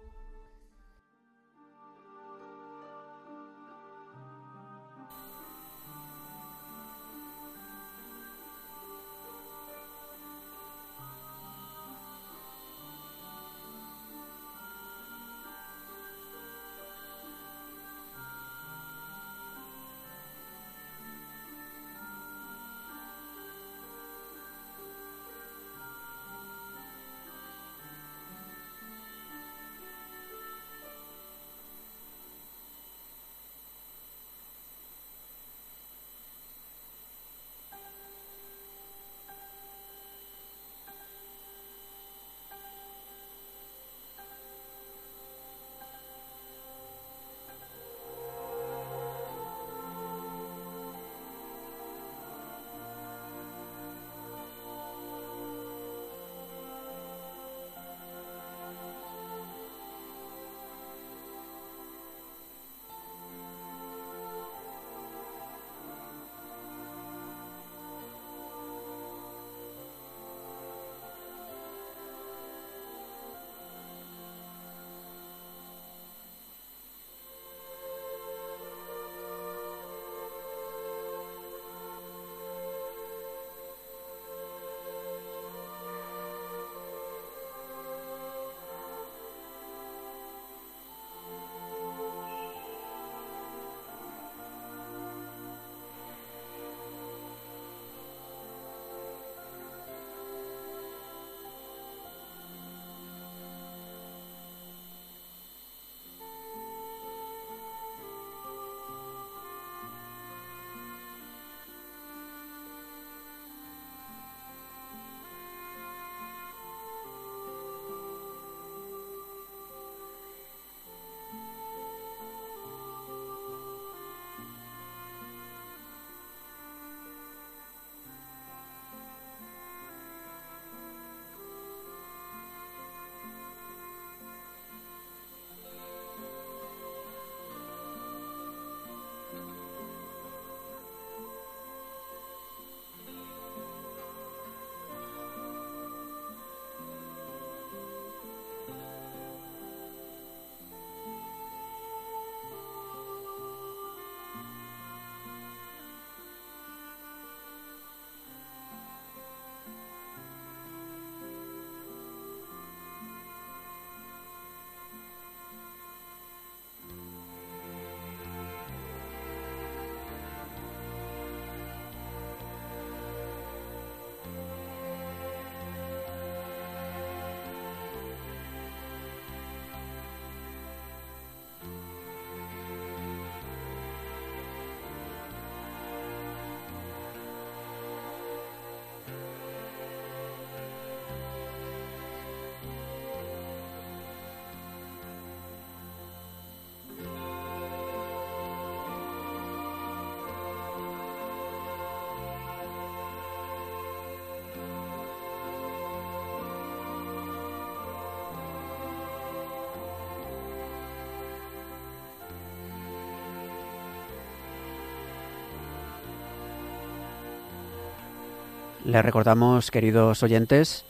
[218.92, 220.84] Les recordamos, queridos oyentes,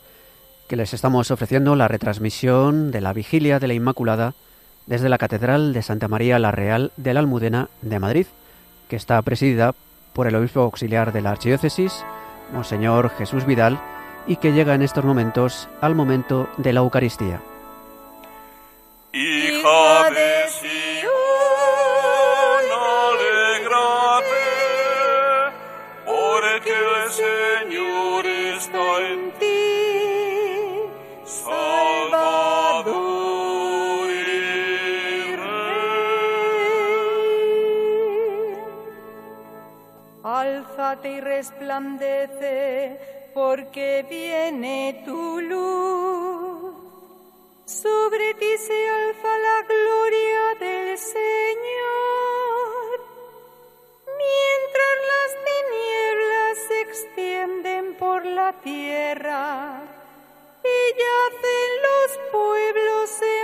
[0.66, 4.34] que les estamos ofreciendo la retransmisión de la Vigilia de la Inmaculada
[4.86, 8.26] desde la Catedral de Santa María la Real de la Almudena de Madrid,
[8.88, 9.76] que está presidida
[10.14, 12.04] por el obispo auxiliar de la Archidiócesis,
[12.52, 13.78] Monseñor Jesús Vidal,
[14.26, 17.40] y que llega en estos momentos al momento de la Eucaristía.
[19.12, 19.60] De
[41.00, 43.00] Y resplandece,
[43.32, 46.74] porque viene tu luz.
[47.64, 51.22] Sobre ti se alza la gloria del Señor.
[54.22, 59.80] Mientras las tinieblas se extienden por la tierra
[60.62, 63.41] y yacen los pueblos en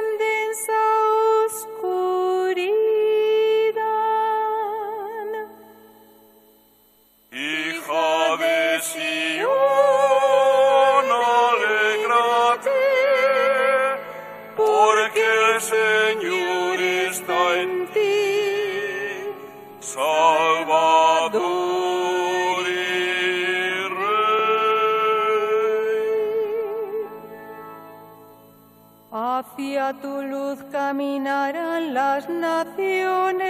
[29.89, 33.47] Hacia tu luz caminarán las naciones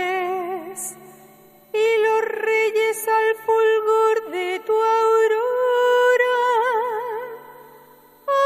[1.72, 6.38] y los reyes al fulgor de tu aurora.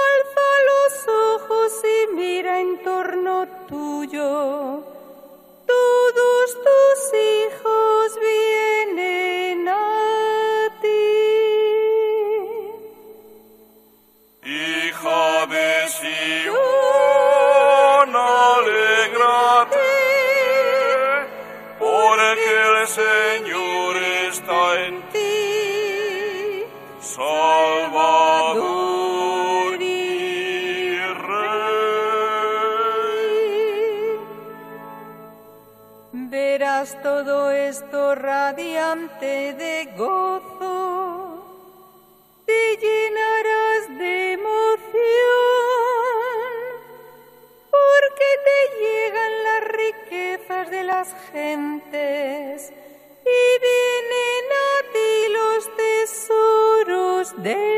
[0.00, 0.92] Alza los
[1.34, 4.81] ojos y mira en torno tuyo.
[38.14, 41.44] Radiante de gozo,
[42.46, 44.90] te llenarás de emoción,
[47.70, 52.72] porque te llegan las riquezas de las gentes
[53.24, 57.71] y vienen a ti los tesoros del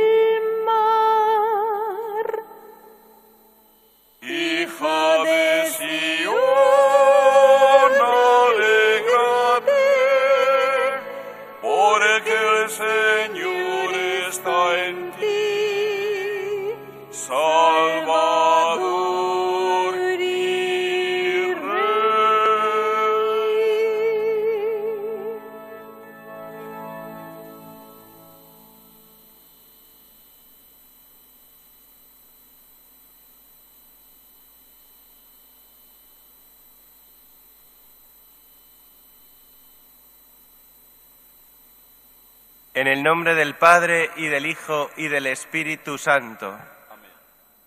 [43.04, 46.58] nombre del Padre y del Hijo y del Espíritu Santo.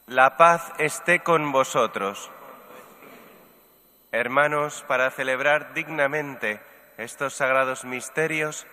[0.08, 2.32] La paz esté con vosotros.
[4.12, 6.60] Hermanos, para celebrar dignamente
[6.98, 8.66] estos sagrados misterios,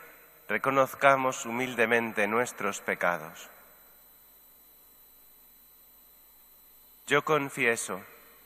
[0.49, 3.51] reconozcamos humildemente nuestros pecados.
[7.07, 8.01] Yo confieso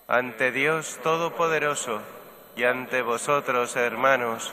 [0.09, 2.03] ante Dios Todopoderoso
[2.57, 4.53] y ante vosotros, hermanos,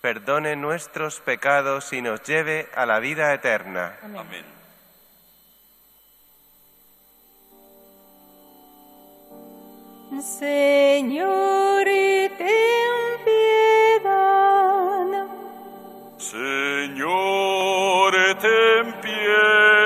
[0.00, 3.98] perdone nuestros pecados y nos lleve a la vida eterna.
[4.02, 4.56] Amén.
[10.22, 15.26] Señor, ten piedad.
[16.16, 19.85] Señor, ten piedad.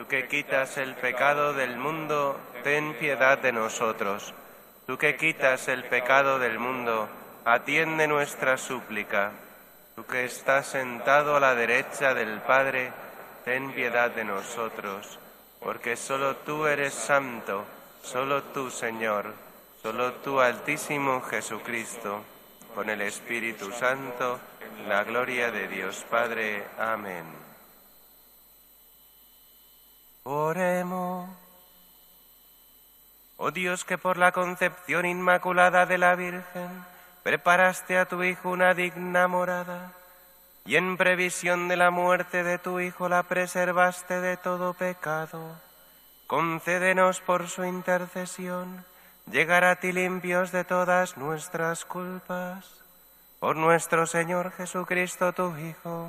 [0.00, 4.32] Tú que quitas el pecado del mundo, ten piedad de nosotros.
[4.86, 7.06] Tú que quitas el pecado del mundo,
[7.44, 9.32] atiende nuestra súplica.
[9.94, 12.92] Tú que estás sentado a la derecha del Padre,
[13.44, 15.18] ten piedad de nosotros
[15.60, 17.66] porque solo tú eres santo,
[18.02, 19.34] solo tú, Señor,
[19.82, 22.22] solo tú, Altísimo Jesucristo,
[22.74, 24.40] con el Espíritu Santo,
[24.88, 26.64] la gloria de Dios Padre.
[26.78, 27.39] Amén.
[33.36, 36.84] Oh Dios, que por la concepción inmaculada de la Virgen
[37.24, 39.92] preparaste a tu Hijo una digna morada
[40.64, 45.56] y en previsión de la muerte de tu Hijo la preservaste de todo pecado.
[46.28, 48.84] Concédenos por su intercesión
[49.32, 52.84] llegar a ti limpios de todas nuestras culpas.
[53.40, 56.08] Por nuestro Señor Jesucristo, tu Hijo,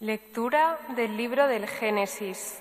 [0.00, 2.60] Lectura del libro del Génesis.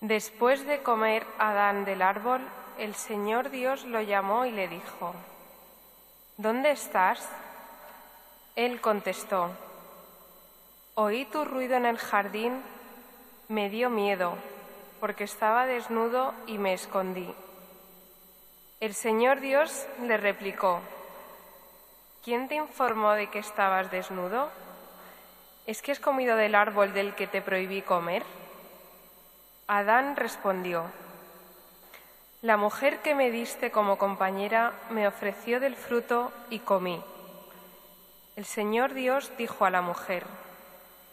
[0.00, 2.40] Después de comer Adán del árbol,
[2.78, 5.14] el Señor Dios lo llamó y le dijo,
[6.38, 7.28] ¿Dónde estás?
[8.54, 9.50] Él contestó,
[10.94, 12.62] Oí tu ruido en el jardín,
[13.48, 14.38] me dio miedo,
[15.00, 17.30] porque estaba desnudo y me escondí.
[18.80, 20.80] El Señor Dios le replicó,
[22.24, 24.48] ¿quién te informó de que estabas desnudo?
[25.66, 28.22] ¿Es que has comido del árbol del que te prohibí comer?
[29.66, 30.84] Adán respondió,
[32.40, 37.02] La mujer que me diste como compañera me ofreció del fruto y comí.
[38.36, 40.24] El Señor Dios dijo a la mujer,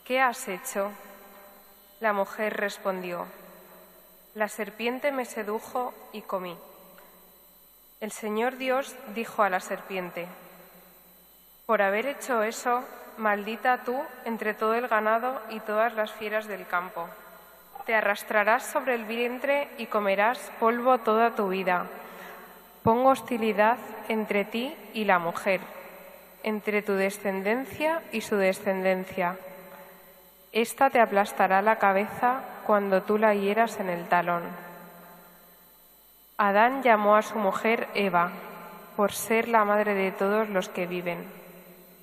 [0.06, 0.92] ¿qué has hecho?
[2.00, 3.26] La mujer respondió,
[4.36, 6.56] La serpiente me sedujo y comí.
[8.02, 10.28] El Señor Dios dijo a la serpiente,
[11.66, 12.84] Por haber hecho eso,
[13.18, 17.08] maldita tú entre todo el ganado y todas las fieras del campo.
[17.86, 21.88] Te arrastrarás sobre el vientre y comerás polvo toda tu vida.
[22.84, 25.62] Pongo hostilidad entre ti y la mujer,
[26.44, 29.38] entre tu descendencia y su descendencia.
[30.52, 34.44] Esta te aplastará la cabeza cuando tú la hieras en el talón.
[36.38, 38.32] Adán llamó a su mujer Eva,
[38.96, 41.43] por ser la madre de todos los que viven.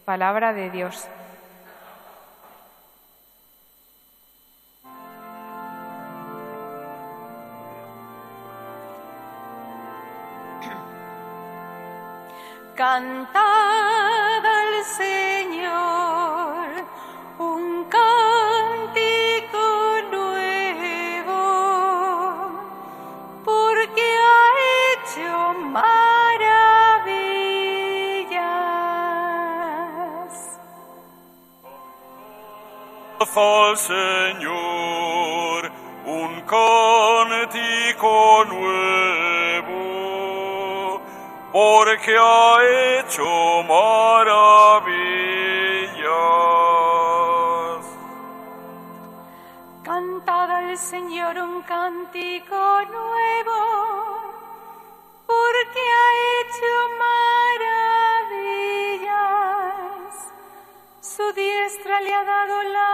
[0.04, 1.08] Palabra de Dios.
[12.74, 15.99] Cantad al Señor
[33.20, 35.70] al Señor
[36.06, 39.82] un cántico nuevo,
[41.52, 42.56] porque ha
[42.98, 44.40] hecho maravillas.
[49.82, 53.60] Cantad al Señor un cántico nuevo,
[55.26, 57.69] porque ha hecho maravillas.
[61.20, 62.90] Su diestra le ha dado la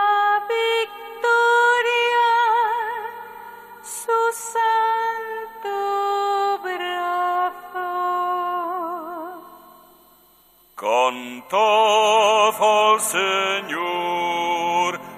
[10.74, 13.80] Cantad al Señor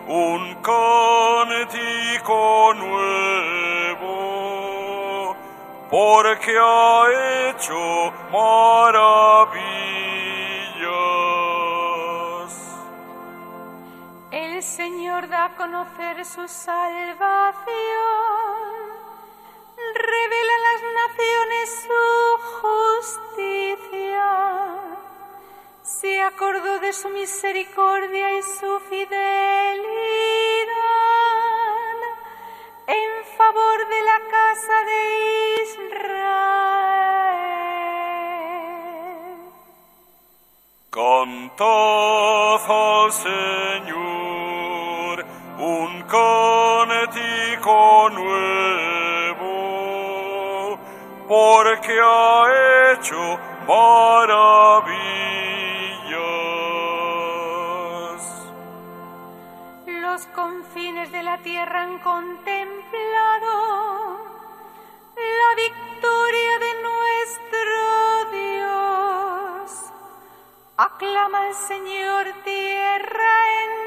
[0.06, 2.38] un cántico
[2.74, 4.16] nuevo,
[5.90, 9.97] porque ha hecho maravillas.
[15.18, 17.98] El Señor da a conocer su salvación
[21.00, 22.04] naciones su
[22.62, 24.28] justicia.
[25.82, 29.18] Se acordó de su misericordia y su fidelidad
[32.86, 35.00] en favor de la casa de
[35.64, 36.28] Israel.
[40.90, 44.17] Cantad al Señor
[45.68, 47.76] un cántico
[48.10, 49.48] nuevo,
[51.28, 52.44] porque ha
[52.92, 54.48] hecho maravillas.
[59.86, 63.52] Los confines de la tierra han contemplado
[65.16, 67.76] la victoria de nuestro
[68.32, 69.68] Dios.
[70.78, 73.32] Aclama al Señor tierra
[73.64, 73.77] entera.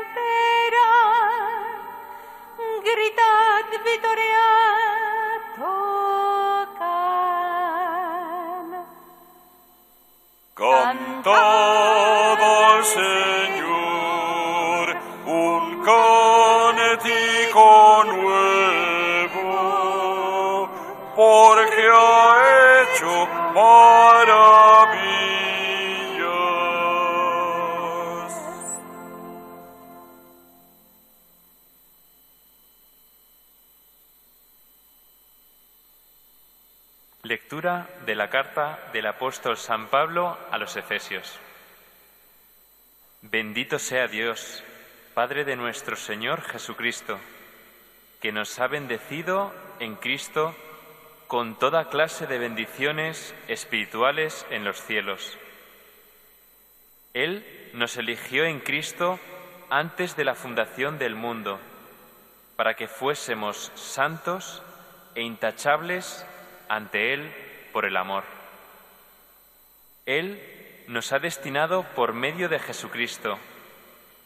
[2.94, 4.48] Gritad victoria.
[5.56, 5.88] Tocan.
[10.54, 13.82] Cantad al Señor
[15.26, 17.68] un cántico
[18.08, 19.50] nuevo,
[21.16, 21.84] porque
[37.52, 41.38] De la carta del apóstol San Pablo a los Efesios.
[43.24, 44.64] Bendito sea Dios,
[45.14, 47.20] Padre de nuestro Señor Jesucristo,
[48.22, 50.56] que nos ha bendecido en Cristo
[51.28, 55.38] con toda clase de bendiciones espirituales en los cielos.
[57.14, 59.20] Él nos eligió en Cristo
[59.70, 61.60] antes de la fundación del mundo,
[62.56, 64.64] para que fuésemos santos
[65.16, 66.26] e intachables
[66.70, 67.30] ante Él
[67.72, 68.24] por el amor.
[70.06, 73.40] Él nos ha destinado por medio de Jesucristo,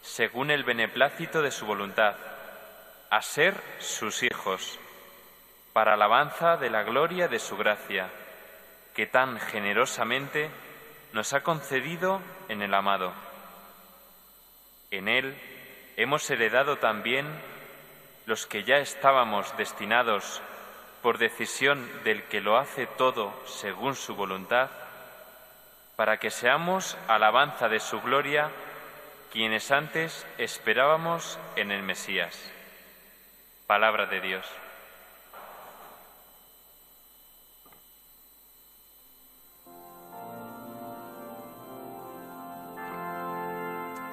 [0.02, 2.16] según el beneplácito de su voluntad,
[3.10, 4.80] a ser sus hijos,
[5.74, 8.10] para alabanza de la gloria de su gracia,
[8.94, 10.50] que tan generosamente
[11.12, 13.14] nos ha concedido en el amado.
[14.92, 15.36] En Él
[15.98, 17.28] hemos heredado también
[18.26, 20.42] los que ya estábamos destinados
[21.06, 24.72] por decisión del que lo hace todo según su voluntad,
[25.96, 28.50] para que seamos alabanza de su gloria,
[29.32, 32.52] quienes antes esperábamos en el Mesías.
[33.68, 34.48] Palabra de Dios.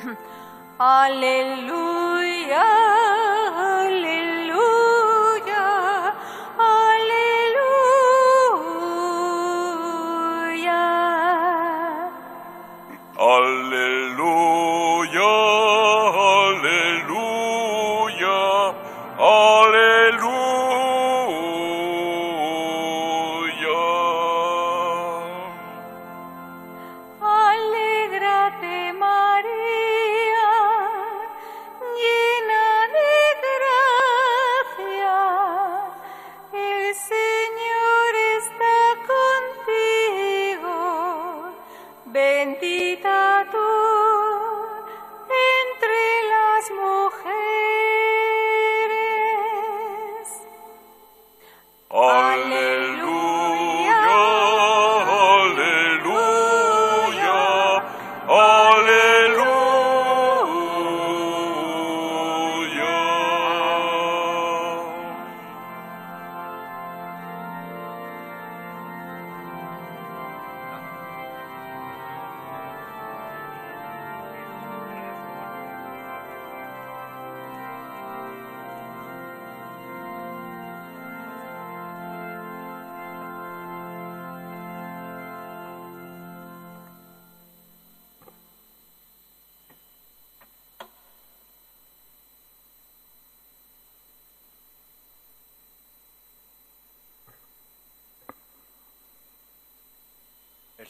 [0.78, 2.66] Aleluya,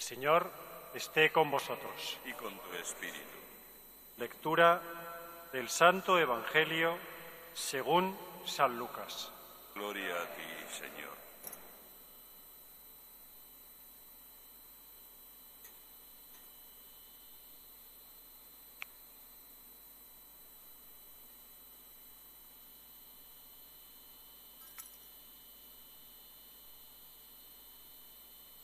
[0.02, 0.50] Señor
[0.94, 2.18] esté con vosotros.
[2.24, 3.18] Y con tu espíritu.
[4.18, 4.82] Lectura
[5.52, 6.98] del Santo Evangelio
[7.54, 9.30] según San Lucas.
[9.76, 10.42] Gloria a ti,
[10.76, 11.12] Señor.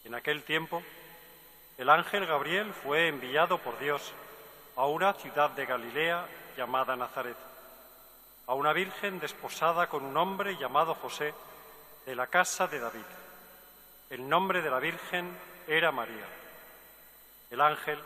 [0.03, 0.83] En aquel tiempo,
[1.79, 4.13] el ángel Gabriel fue enviado por Dios
[4.75, 6.27] a una ciudad de Galilea
[6.57, 7.37] llamada Nazaret,
[8.49, 11.33] a una virgen desposada con un hombre llamado José,
[12.05, 13.05] de la casa de David.
[14.11, 15.31] El nombre de la virgen
[15.69, 16.27] era María.
[17.49, 17.99] El ángel,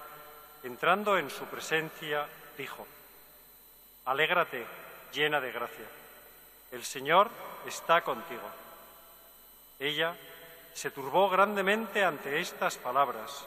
[0.64, 2.26] entrando en su presencia,
[2.58, 2.86] dijo,
[4.04, 4.66] Alégrate,
[5.14, 5.86] llena de gracia,
[6.72, 7.30] el Señor
[7.66, 8.50] está contigo.
[9.78, 10.14] Ella
[10.74, 13.46] se turbó grandemente ante estas palabras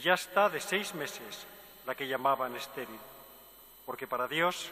[0.00, 1.46] y ya está de seis meses
[1.84, 2.98] la que llamaban estéril,
[3.84, 4.70] porque para Dios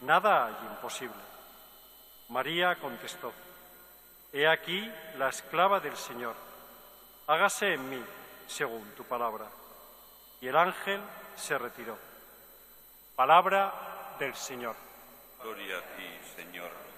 [0.00, 1.22] nada hay imposible.
[2.30, 3.34] María contestó,
[4.32, 6.34] He aquí la esclava del Señor,
[7.26, 8.02] hágase en mí
[8.46, 9.46] según tu palabra.
[10.40, 11.02] Y el ángel
[11.36, 11.98] se retiró.
[13.14, 14.74] Palabra del Señor.
[15.42, 16.91] Gloria a ti, Señor.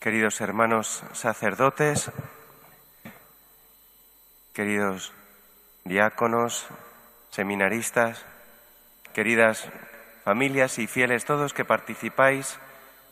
[0.00, 2.12] Queridos hermanos sacerdotes,
[4.54, 5.12] queridos
[5.84, 6.68] diáconos,
[7.30, 8.24] seminaristas,
[9.12, 9.68] queridas
[10.24, 12.60] familias y fieles todos que participáis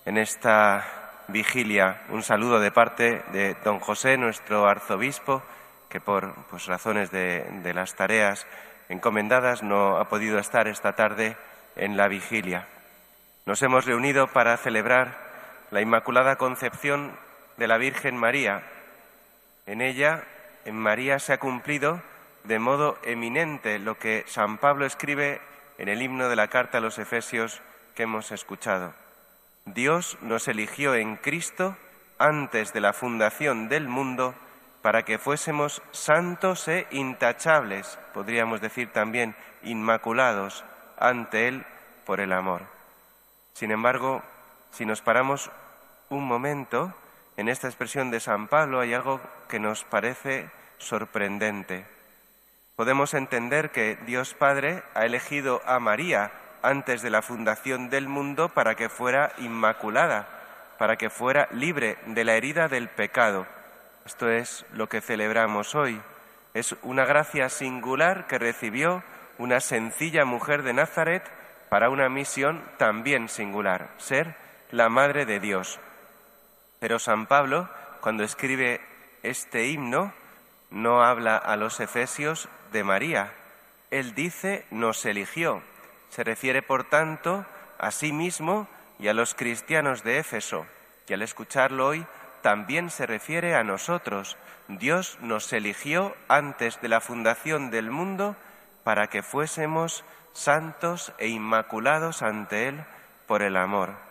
[0.04, 0.86] en esta
[1.26, 2.02] vigilia.
[2.10, 5.42] Un saludo de parte de don José, nuestro arzobispo,
[5.88, 8.46] que por pues, razones de, de las tareas
[8.88, 11.36] encomendadas no ha podido estar esta tarde
[11.74, 12.68] en la vigilia.
[13.44, 15.25] Nos hemos reunido para celebrar
[15.70, 17.16] la Inmaculada Concepción
[17.56, 18.62] de la Virgen María.
[19.66, 20.24] En ella,
[20.64, 22.00] en María, se ha cumplido
[22.44, 25.40] de modo eminente lo que San Pablo escribe
[25.78, 27.60] en el himno de la carta a los Efesios
[27.94, 28.94] que hemos escuchado.
[29.64, 31.76] Dios nos eligió en Cristo
[32.18, 34.34] antes de la fundación del mundo
[34.80, 39.34] para que fuésemos santos e intachables, podríamos decir también
[39.64, 40.64] inmaculados
[40.96, 41.66] ante Él
[42.04, 42.62] por el amor.
[43.52, 44.22] Sin embargo,
[44.76, 45.50] si nos paramos
[46.10, 46.92] un momento
[47.38, 51.86] en esta expresión de San Pablo, hay algo que nos parece sorprendente.
[52.76, 56.30] Podemos entender que Dios Padre ha elegido a María
[56.60, 60.28] antes de la fundación del mundo para que fuera inmaculada,
[60.78, 63.46] para que fuera libre de la herida del pecado.
[64.04, 66.02] Esto es lo que celebramos hoy.
[66.52, 69.02] Es una gracia singular que recibió
[69.38, 71.22] una sencilla mujer de Nazaret
[71.70, 75.78] para una misión también singular, ser la Madre de Dios.
[76.80, 77.68] Pero San Pablo,
[78.00, 78.80] cuando escribe
[79.22, 80.12] este himno,
[80.70, 83.32] no habla a los efesios de María.
[83.90, 85.62] Él dice nos eligió.
[86.10, 87.46] Se refiere, por tanto,
[87.78, 88.68] a sí mismo
[88.98, 90.66] y a los cristianos de Éfeso.
[91.08, 92.06] Y al escucharlo hoy,
[92.42, 94.36] también se refiere a nosotros.
[94.68, 98.36] Dios nos eligió antes de la fundación del mundo
[98.84, 102.84] para que fuésemos santos e inmaculados ante Él
[103.26, 104.05] por el amor.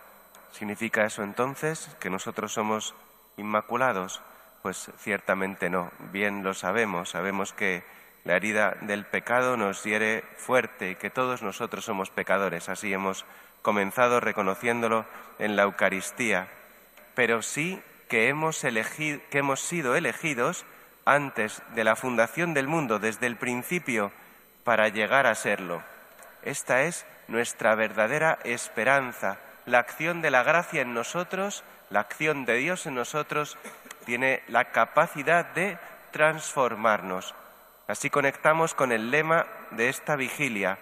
[0.56, 2.94] ¿Significa eso entonces que nosotros somos
[3.36, 4.22] inmaculados?
[4.62, 5.90] Pues ciertamente no.
[6.12, 7.10] Bien lo sabemos.
[7.10, 7.84] Sabemos que
[8.24, 12.70] la herida del pecado nos hiere fuerte y que todos nosotros somos pecadores.
[12.70, 13.26] Así hemos
[13.60, 15.04] comenzado reconociéndolo
[15.38, 16.48] en la Eucaristía,
[17.14, 18.56] pero sí que hemos,
[19.60, 20.64] sido elegidos
[21.04, 24.10] antes de la fundación del mundo, desde el principio,
[24.64, 25.82] para llegar a serlo.
[26.42, 29.38] Esta es nuestra verdadera esperanza.
[29.66, 33.58] La acción de la gracia en nosotros, la acción de Dios en nosotros,
[34.04, 35.76] tiene la capacidad de
[36.12, 37.34] transformarnos.
[37.88, 40.78] Así conectamos con el lema de esta vigilia.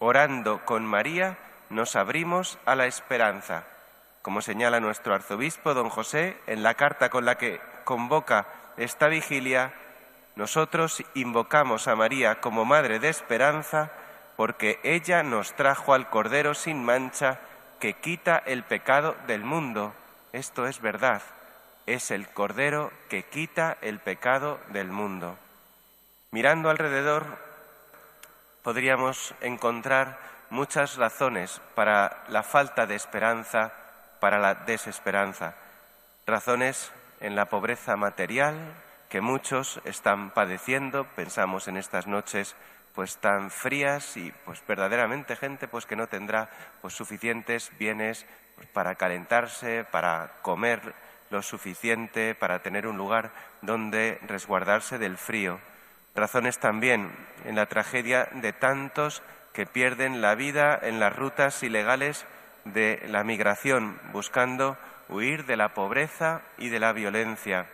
[0.00, 1.38] Orando con María,
[1.70, 3.62] nos abrimos a la esperanza.
[4.22, 9.72] Como señala nuestro arzobispo, don José, en la carta con la que convoca esta vigilia,
[10.34, 13.92] nosotros invocamos a María como Madre de Esperanza
[14.36, 17.38] porque ella nos trajo al Cordero sin mancha
[17.80, 19.92] que quita el pecado del mundo.
[20.32, 21.22] Esto es verdad,
[21.86, 25.36] es el Cordero que quita el pecado del mundo.
[26.30, 27.24] Mirando alrededor,
[28.62, 30.18] podríamos encontrar
[30.50, 33.72] muchas razones para la falta de esperanza,
[34.20, 35.54] para la desesperanza.
[36.26, 38.56] Razones en la pobreza material
[39.08, 41.04] que muchos están padeciendo.
[41.14, 42.56] Pensamos en estas noches
[42.96, 46.48] pues tan frías y pues verdaderamente gente pues que no tendrá
[46.80, 48.24] pues suficientes bienes
[48.56, 50.94] pues, para calentarse, para comer
[51.28, 55.60] lo suficiente, para tener un lugar donde resguardarse del frío.
[56.14, 57.12] Razones también
[57.44, 62.24] en la tragedia de tantos que pierden la vida en las rutas ilegales
[62.64, 64.78] de la migración, buscando
[65.10, 67.66] huir de la pobreza y de la violencia.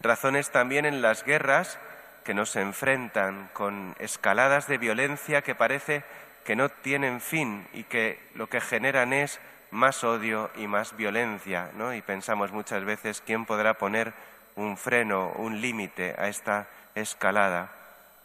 [0.00, 1.78] Razones también en las guerras
[2.26, 6.02] que nos enfrentan con escaladas de violencia que parece
[6.44, 9.38] que no tienen fin y que lo que generan es
[9.70, 11.94] más odio y más violencia, ¿no?
[11.94, 14.12] Y pensamos muchas veces quién podrá poner
[14.56, 16.66] un freno, un límite a esta
[16.96, 17.70] escalada.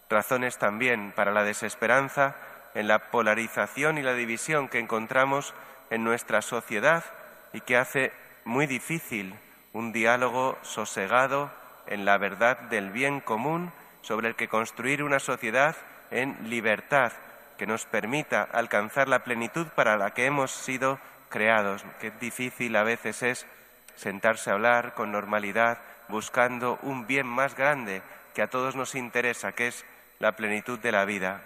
[0.10, 2.36] Razones también para la desesperanza
[2.74, 5.54] en la polarización y la división que encontramos
[5.92, 7.04] en nuestra sociedad
[7.54, 8.12] y que hace
[8.46, 9.36] muy difícil
[9.74, 11.52] un diálogo sosegado
[11.86, 13.72] en la verdad del bien común
[14.02, 15.76] sobre el que construir una sociedad
[16.10, 17.12] en libertad
[17.58, 21.00] que nos permita alcanzar la plenitud para la que hemos sido
[21.30, 21.84] creados.
[22.00, 23.48] Qué difícil a veces es
[23.96, 25.80] sentarse a hablar con normalidad
[26.10, 28.02] buscando un bien más grande
[28.34, 29.86] que a todos nos interesa, que es
[30.20, 31.42] la plenitud de la vida.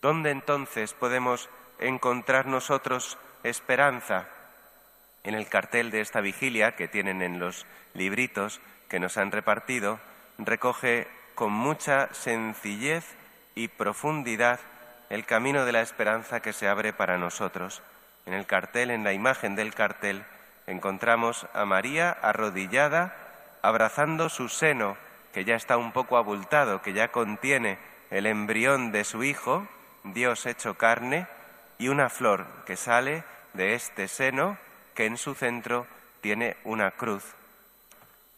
[0.00, 1.48] ¿Dónde entonces podemos
[1.78, 4.28] encontrar nosotros esperanza?
[5.24, 10.00] En el cartel de esta vigilia que tienen en los libritos que nos han repartido,
[10.38, 11.08] recoge
[11.40, 13.02] con mucha sencillez
[13.54, 14.60] y profundidad
[15.08, 17.80] el camino de la esperanza que se abre para nosotros.
[18.26, 20.22] En el cartel, en la imagen del cartel,
[20.66, 23.16] encontramos a María arrodillada,
[23.62, 24.98] abrazando su seno,
[25.32, 27.78] que ya está un poco abultado, que ya contiene
[28.10, 29.66] el embrión de su hijo,
[30.04, 31.26] Dios hecho carne,
[31.78, 34.58] y una flor que sale de este seno
[34.94, 35.86] que en su centro
[36.20, 37.24] tiene una cruz.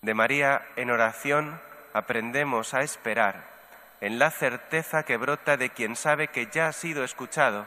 [0.03, 1.59] De María en oración
[1.93, 3.53] aprendemos a esperar
[4.01, 7.67] en la certeza que brota de quien sabe que ya ha sido escuchado.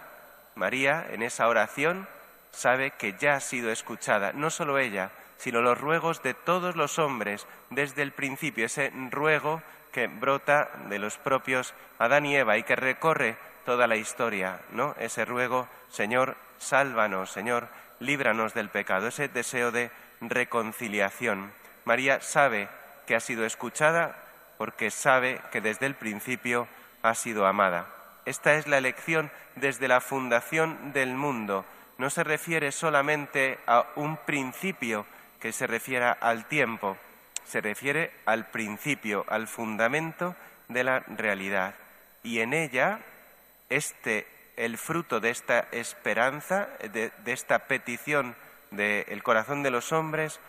[0.55, 2.07] María en esa oración
[2.51, 6.99] sabe que ya ha sido escuchada, no solo ella, sino los ruegos de todos los
[6.99, 9.61] hombres desde el principio, ese ruego
[9.91, 14.95] que brota de los propios Adán y Eva y que recorre toda la historia, ¿no?
[14.99, 17.67] Ese ruego, Señor, sálvanos, Señor,
[17.99, 19.91] líbranos del pecado, ese deseo de
[20.21, 21.53] reconciliación.
[21.85, 22.67] María sabe
[23.05, 24.15] que ha sido escuchada
[24.57, 26.67] porque sabe que desde el principio
[27.01, 27.87] ha sido amada.
[28.25, 31.65] Esta es la elección desde la fundación del mundo.
[31.97, 35.05] No se refiere solamente a un principio
[35.39, 36.97] que se refiera al tiempo,
[37.45, 40.35] se refiere al principio, al fundamento
[40.67, 41.75] de la realidad.
[42.23, 42.99] Y en ella
[43.69, 44.27] este,
[44.57, 48.35] el fruto de esta esperanza, de, esta petición
[48.71, 50.39] del corazón de los hombres,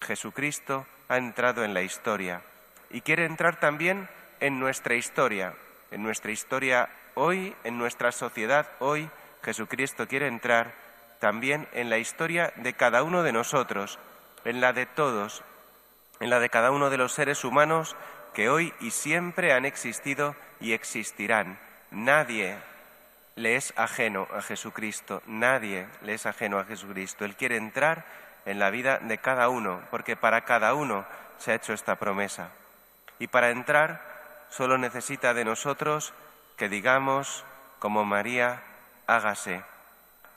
[0.00, 2.42] Jesucristo ha entrado en la historia
[2.90, 4.08] y quiere entrar también
[4.40, 5.54] en nuestra historia,
[5.90, 9.10] en nuestra historia hoy, en nuestra sociedad hoy.
[9.42, 10.72] Jesucristo quiere entrar
[11.20, 13.98] también en la historia de cada uno de nosotros,
[14.44, 15.42] en la de todos,
[16.20, 17.96] en la de cada uno de los seres humanos
[18.32, 21.58] que hoy y siempre han existido y existirán.
[21.90, 22.56] Nadie
[23.36, 27.24] le es ajeno a Jesucristo, nadie le es ajeno a Jesucristo.
[27.24, 28.04] Él quiere entrar
[28.46, 31.04] en la vida de cada uno, porque para cada uno
[31.38, 32.50] se ha hecho esta promesa.
[33.18, 36.12] Y para entrar solo necesita de nosotros
[36.56, 37.44] que digamos,
[37.78, 38.62] como María,
[39.06, 39.62] hágase.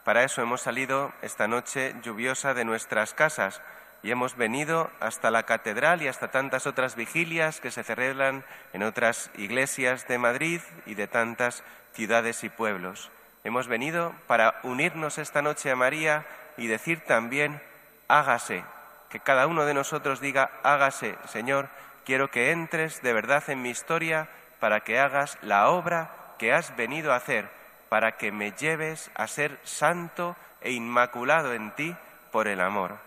[0.04, 3.62] Para eso hemos salido esta noche lluviosa de nuestras casas
[4.04, 8.84] y hemos venido hasta la catedral y hasta tantas otras vigilias que se celebran en
[8.84, 11.64] otras iglesias de Madrid y de tantas
[11.94, 13.12] ciudades y pueblos.
[13.44, 16.26] Hemos venido para unirnos esta noche a María
[16.58, 17.62] y decir también,
[18.08, 18.64] hágase,
[19.10, 21.70] que cada uno de nosotros diga, hágase, Señor,
[22.06, 24.30] quiero que entres de verdad en mi historia
[24.60, 27.50] para que hagas la obra que has venido a hacer,
[27.90, 31.96] para que me lleves a ser santo e inmaculado en ti
[32.32, 32.98] por el amor.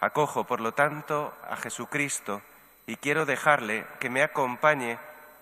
[0.00, 2.42] Acojo, por lo tanto, a Jesucristo
[2.86, 4.98] y quiero dejarle que me acompañe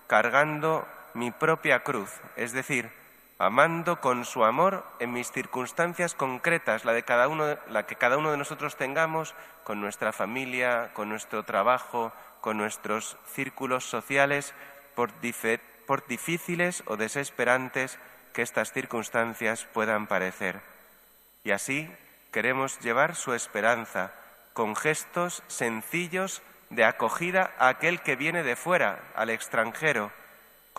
[0.07, 2.91] cargando mi propia cruz, es decir,
[3.39, 8.17] amando con su amor en mis circunstancias concretas, la, de cada uno, la que cada
[8.17, 9.33] uno de nosotros tengamos,
[9.63, 12.11] con nuestra familia, con nuestro trabajo,
[12.41, 14.53] con nuestros círculos sociales,
[14.93, 15.11] por,
[15.87, 17.97] por difíciles o desesperantes
[18.33, 20.59] que estas circunstancias puedan parecer.
[21.45, 21.89] Y así
[22.31, 24.11] queremos llevar su esperanza
[24.51, 30.11] con gestos sencillos de acogida a aquel que viene de fuera, al extranjero,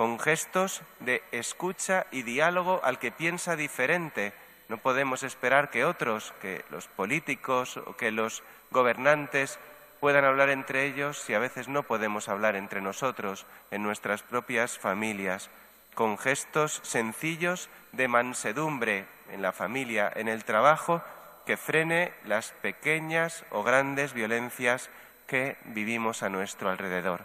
[0.00, 4.32] con gestos de escucha y diálogo al que piensa diferente.
[4.70, 9.58] No podemos esperar que otros, que los políticos o que los gobernantes
[10.00, 14.78] puedan hablar entre ellos si a veces no podemos hablar entre nosotros, en nuestras propias
[14.78, 15.50] familias,
[15.92, 21.02] con gestos sencillos de mansedumbre en la familia, en el trabajo,
[21.44, 24.88] que frene las pequeñas o grandes violencias
[25.26, 27.20] que vivimos a nuestro alrededor.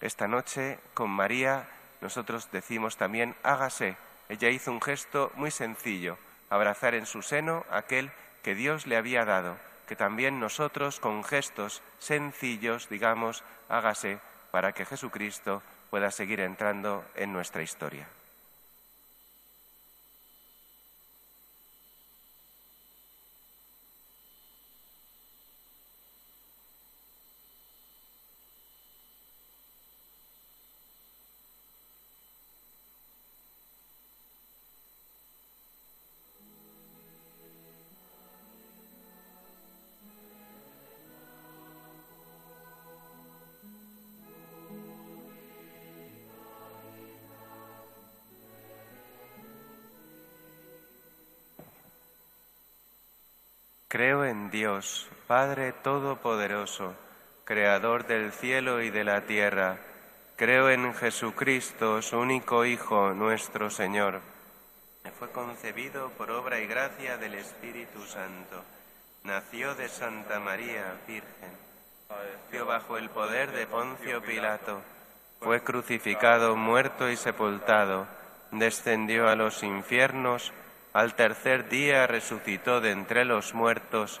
[0.00, 1.68] Esta noche, con María,
[2.00, 3.96] nosotros decimos también, hágase.
[4.28, 6.18] Ella hizo un gesto muy sencillo,
[6.48, 8.10] abrazar en su seno aquel
[8.42, 9.56] que Dios le había dado,
[9.86, 14.18] que también nosotros con gestos sencillos digamos, hágase
[14.50, 18.06] para que Jesucristo pueda seguir entrando en nuestra historia.
[54.50, 56.94] Dios, Padre Todopoderoso,
[57.44, 59.78] Creador del cielo y de la tierra.
[60.36, 64.20] Creo en Jesucristo, su único Hijo, nuestro Señor.
[65.18, 68.62] Fue concebido por obra y gracia del Espíritu Santo.
[69.24, 71.50] Nació de Santa María, Virgen.
[72.08, 74.80] Nació bajo el poder de Poncio Pilato.
[75.40, 78.06] Fue crucificado, muerto y sepultado.
[78.50, 80.52] Descendió a los infiernos
[80.92, 84.20] al tercer día resucitó de entre los muertos,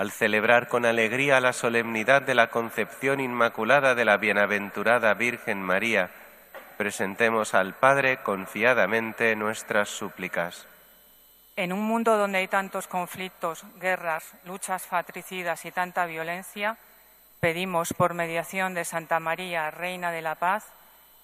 [0.00, 6.08] al celebrar con alegría la solemnidad de la concepción inmaculada de la bienaventurada Virgen María,
[6.78, 10.66] presentemos al Padre confiadamente nuestras súplicas.
[11.54, 16.78] En un mundo donde hay tantos conflictos, guerras, luchas fratricidas y tanta violencia,
[17.38, 20.64] pedimos por mediación de Santa María, Reina de la Paz,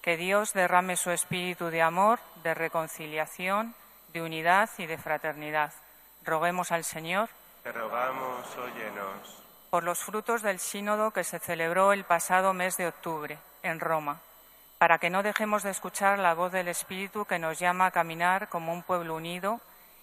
[0.03, 3.73] que Dios derrame su espíritu de amor, de reconciliación,
[4.13, 5.73] de unidad y de fraternidad.
[6.23, 7.29] Roguemos al Señor
[7.71, 9.43] rogamos, óyenos.
[9.69, 14.21] Por los frutos del sínodo que se celebró el pasado mes de octubre en Roma,
[14.77, 18.49] para que no dejemos de escuchar la voz del Espíritu que nos llama a caminar
[18.49, 19.59] como un pueblo unido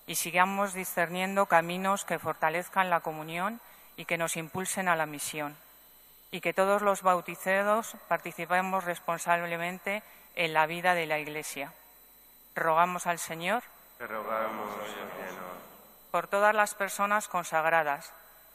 [0.07, 3.61] y sigamos discerniendo caminos que fortalezcan la comunión
[3.97, 5.57] y que nos impulsen a la misión.
[6.31, 10.03] Y que todos los bautizados participemos responsablemente
[10.35, 11.73] en la vida de la Iglesia.
[12.55, 13.63] Rogamos al Señor.
[14.01, 14.69] rogamos,
[16.15, 18.13] por todas las personas consagradas,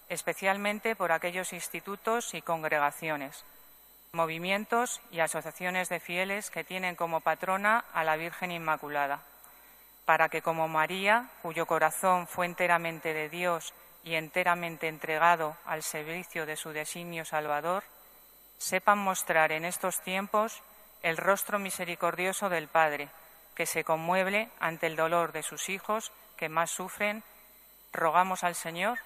[0.08, 3.44] especialmente por aquellos institutos y congregaciones,
[4.14, 9.20] movimientos y asociaciones de fieles que tienen como patrona a la Virgen Inmaculada,
[10.06, 13.74] para que como María, cuyo corazón fue enteramente de Dios
[14.06, 17.84] y enteramente entregado al servicio de su designio salvador,
[18.58, 20.62] sepan mostrar en estos tiempos
[21.04, 23.10] el rostro misericordioso del Padre,
[23.54, 27.22] que se conmueve ante el dolor de sus hijos que más sufren
[27.94, 29.00] Rogamos al Señor.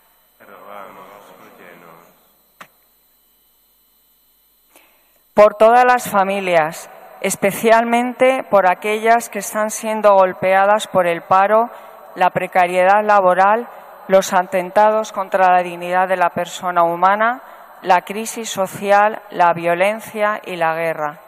[5.33, 6.89] Por todas las familias,
[7.21, 11.69] especialmente por aquellas que están siendo golpeadas por el paro,
[12.15, 13.67] la precariedad laboral
[14.07, 17.41] los atentados contra la dignidad de la persona humana,
[17.81, 21.19] la crisis social, la violencia y la guerra.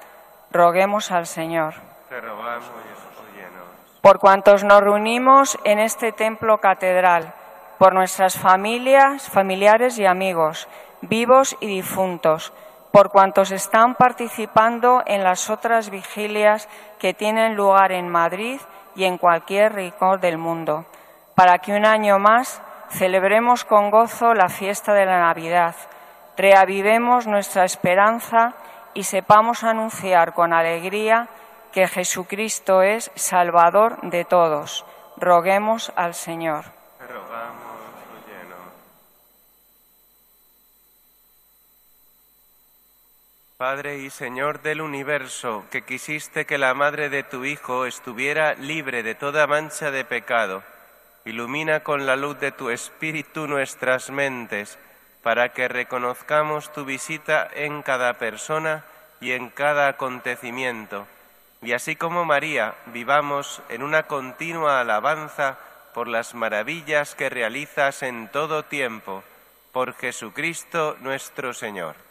[0.52, 1.74] Roguemos al Señor.
[4.02, 7.34] Por cuantos nos reunimos en este templo catedral,
[7.78, 10.68] por nuestras familias, familiares y amigos,
[11.02, 12.54] vivos y difuntos,
[12.92, 18.60] por cuantos están participando en las otras vigilias que tienen lugar en Madrid
[18.96, 20.86] y en cualquier rincón del mundo,
[21.36, 25.76] para que un año más celebremos con gozo la fiesta de la Navidad,
[26.38, 28.54] reavivemos nuestra esperanza
[28.94, 31.28] y sepamos anunciar con alegría
[31.72, 34.86] que Jesucristo es Salvador de todos.
[35.18, 36.75] Roguemos al Señor.
[43.66, 49.02] Padre y Señor del universo, que quisiste que la madre de tu Hijo estuviera libre
[49.02, 50.62] de toda mancha de pecado,
[51.26, 54.78] ilumina con la luz de tu Espíritu nuestras mentes,
[55.24, 58.86] para que reconozcamos tu visita en cada persona
[59.20, 61.08] y en cada acontecimiento,
[61.64, 65.58] y así como María vivamos en una continua alabanza
[65.96, 69.24] por las maravillas que realizas en todo tiempo,
[69.72, 72.05] por Jesucristo nuestro Señor.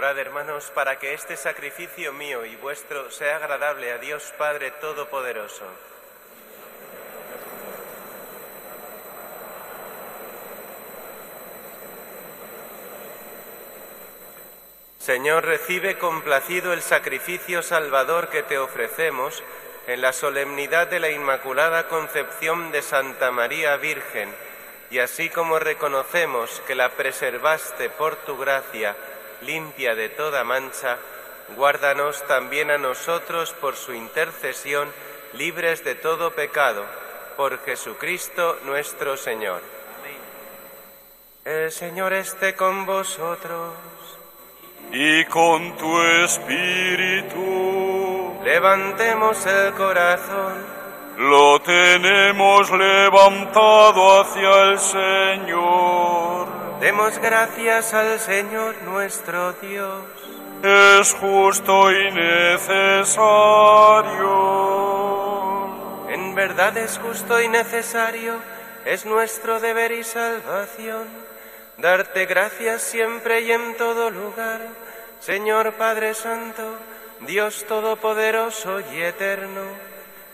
[0.00, 5.66] Orad, hermanos, para que este sacrificio mío y vuestro sea agradable a Dios Padre Todopoderoso.
[14.98, 19.44] Señor, recibe complacido el sacrificio salvador que te ofrecemos
[19.86, 24.34] en la solemnidad de la Inmaculada Concepción de Santa María Virgen,
[24.90, 28.96] y así como reconocemos que la preservaste por tu gracia,
[29.42, 30.98] limpia de toda mancha,
[31.56, 34.88] guárdanos también a nosotros por su intercesión,
[35.34, 36.84] libres de todo pecado,
[37.36, 39.62] por Jesucristo nuestro Señor.
[41.44, 43.72] El Señor esté con vosotros
[44.92, 47.40] y con tu espíritu.
[48.44, 50.80] Levantemos el corazón.
[51.16, 56.48] Lo tenemos levantado hacia el Señor.
[56.80, 60.02] Demos gracias al Señor nuestro Dios.
[60.62, 63.08] Es justo y necesario.
[66.08, 68.34] En verdad es justo y necesario,
[68.84, 71.30] es nuestro deber y salvación
[71.80, 74.60] darte gracias siempre y en todo lugar,
[75.20, 76.76] Señor Padre Santo,
[77.20, 79.62] Dios Todopoderoso y Eterno,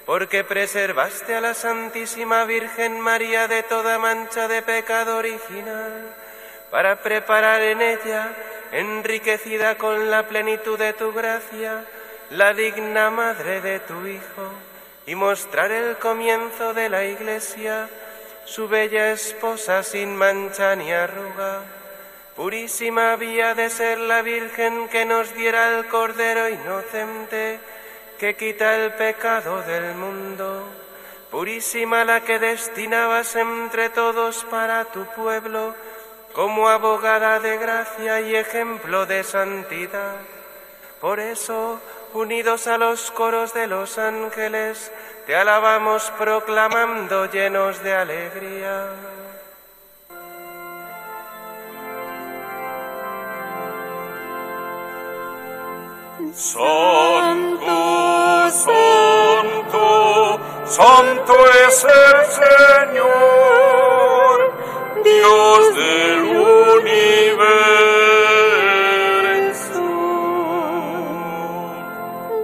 [0.05, 6.15] porque preservaste a la Santísima Virgen María de toda mancha de pecado original,
[6.71, 8.33] para preparar en ella,
[8.73, 11.85] enriquecida con la plenitud de tu gracia,
[12.31, 14.53] la digna madre de tu Hijo,
[15.07, 17.89] y mostrar el comienzo de la Iglesia,
[18.45, 21.63] su bella esposa sin mancha ni arruga.
[22.35, 27.59] Purísima había de ser la Virgen que nos diera el Cordero inocente
[28.19, 30.65] que quita el pecado del mundo.
[31.31, 35.75] Purísima la que destinabas entre todos para tu pueblo
[36.37, 40.17] como abogada de gracia y ejemplo de santidad.
[41.01, 41.81] Por eso,
[42.13, 44.93] unidos a los coros de los ángeles,
[45.25, 48.87] te alabamos proclamando llenos de alegría.
[56.35, 57.71] Santo,
[58.51, 61.35] santo, santo
[61.67, 64.16] es el Señor,
[65.05, 66.97] Dios del universo.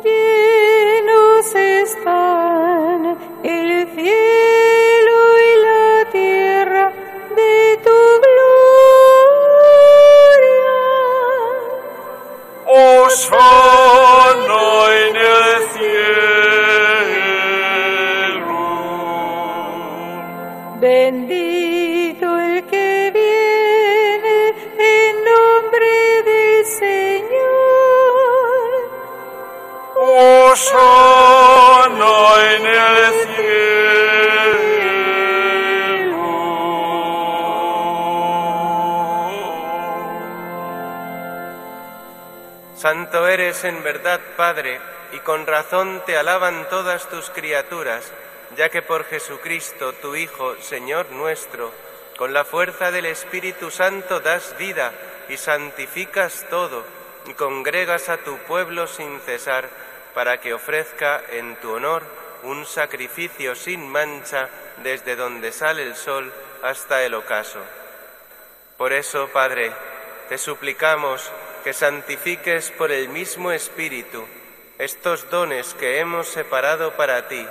[0.04, 6.92] Llenos están el cielo y la tierra
[7.36, 8.52] de tu gloria.
[13.14, 14.64] Osana
[15.06, 16.02] en el cielo.
[20.80, 21.81] Bendito
[32.44, 33.72] En el cielo.
[42.76, 44.80] Santo eres en verdad, Padre,
[45.12, 48.12] y con razón te alaban todas tus criaturas,
[48.56, 51.72] ya que por Jesucristo, tu Hijo, Señor nuestro,
[52.16, 54.92] con la fuerza del Espíritu Santo das vida
[55.28, 56.84] y santificas todo,
[57.26, 59.68] y congregas a tu pueblo sin cesar,
[60.14, 62.02] para que ofrezca en tu honor
[62.43, 64.48] un sacrificio sin mancha
[64.82, 66.32] desde donde sale el sol
[66.62, 67.60] hasta el ocaso.
[68.76, 69.72] Por eso, Padre,
[70.28, 71.30] te suplicamos
[71.62, 74.26] que santifiques por el mismo Espíritu
[74.78, 77.47] estos dones que hemos separado para ti,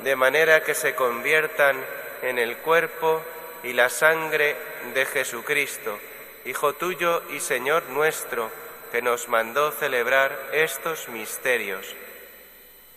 [0.00, 1.76] de manera que se conviertan
[2.22, 3.20] en el cuerpo
[3.64, 4.56] y la sangre
[4.94, 5.98] de Jesucristo,
[6.44, 8.50] Hijo tuyo y Señor nuestro,
[8.90, 11.86] que nos mandó celebrar estos misterios.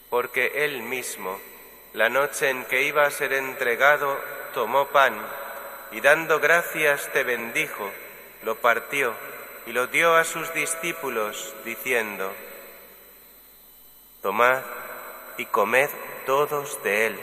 [0.10, 1.40] Porque Él mismo,
[1.94, 4.20] la noche en que iba a ser entregado,
[4.54, 5.16] tomó pan
[5.92, 7.92] y dando gracias te bendijo,
[8.44, 9.14] lo partió
[9.66, 12.34] y lo dio a sus discípulos, diciendo,
[14.22, 14.62] Tomad
[15.38, 15.90] y comed
[16.26, 17.20] todos de él,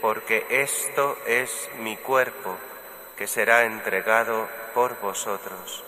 [0.00, 2.56] porque esto es mi cuerpo,
[3.16, 5.87] que será entregado por vosotros.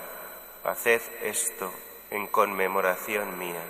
[0.63, 1.73] Haced esto
[2.11, 3.63] en conmemoración mía.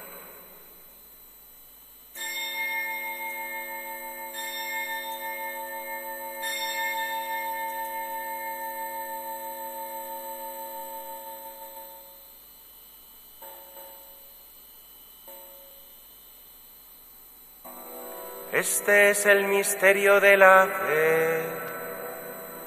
[18.51, 21.30] Este es el misterio de la fe.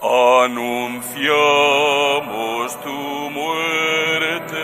[0.07, 4.59] Anunciamos tu muerte,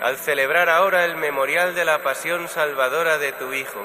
[0.00, 3.84] al celebrar ahora el memorial de la pasión salvadora de tu Hijo,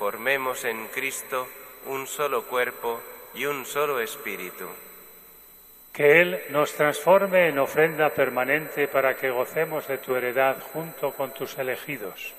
[0.00, 1.46] formemos en Cristo
[1.84, 3.02] un solo cuerpo
[3.34, 4.66] y un solo espíritu.
[5.92, 11.34] Que Él nos transforme en ofrenda permanente para que gocemos de tu heredad junto con
[11.34, 12.32] tus elegidos.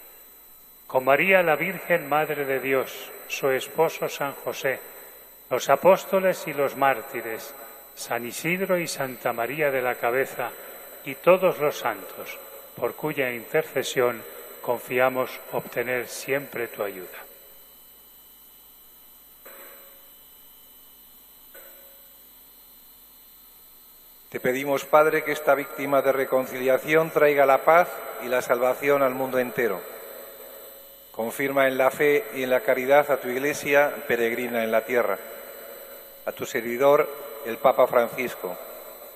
[0.87, 4.79] Con María la Virgen, Madre de Dios, su esposo San José,
[5.51, 7.53] los apóstoles y los mártires,
[7.93, 10.49] San Isidro y Santa María de la Cabeza
[11.05, 12.39] y todos los santos,
[12.75, 14.23] por cuya intercesión
[14.63, 17.30] confiamos obtener siempre tu ayuda.
[24.31, 27.89] Te pedimos, Padre, que esta víctima de reconciliación traiga la paz
[28.23, 29.81] y la salvación al mundo entero.
[31.11, 35.19] Confirma en la fe y en la caridad a tu Iglesia peregrina en la tierra.
[36.25, 37.09] A tu servidor,
[37.45, 38.57] el Papa Francisco,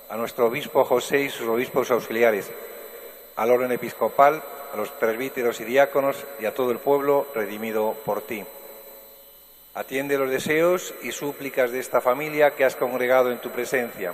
[0.09, 2.51] a nuestro obispo José y sus obispos auxiliares,
[3.37, 4.43] al orden episcopal,
[4.73, 8.43] a los presbíteros y diáconos y a todo el pueblo redimido por ti.
[9.75, 14.13] Atiende los deseos y súplicas de esta familia que has congregado en tu presencia.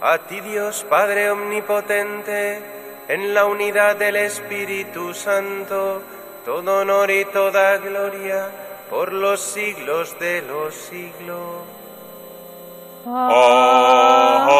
[0.00, 2.62] a ti Dios Padre Omnipotente,
[3.08, 6.02] en la unidad del Espíritu Santo,
[6.44, 8.48] todo honor y toda gloria
[8.88, 11.64] por los siglos de los siglos.
[13.06, 14.59] Amén.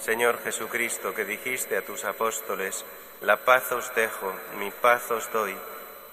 [0.00, 2.84] Señor Jesucristo, que dijiste a tus apóstoles,
[3.20, 5.56] la paz os dejo, mi paz os doy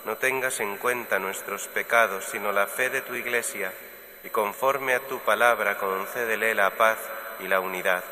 [0.05, 3.73] no tengas en cuenta nuestros pecados, sino la fe de tu Iglesia,
[4.23, 6.99] y conforme a tu palabra concédele la paz
[7.39, 8.03] y la unidad,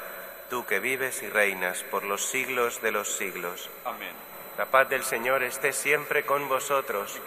[0.49, 3.69] tú que vives y reinas por los siglos de los siglos.
[3.85, 4.11] Amén.
[4.57, 7.19] La paz del Señor esté siempre con vosotros.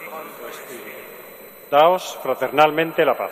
[1.71, 3.31] Daos fraternalmente la paz.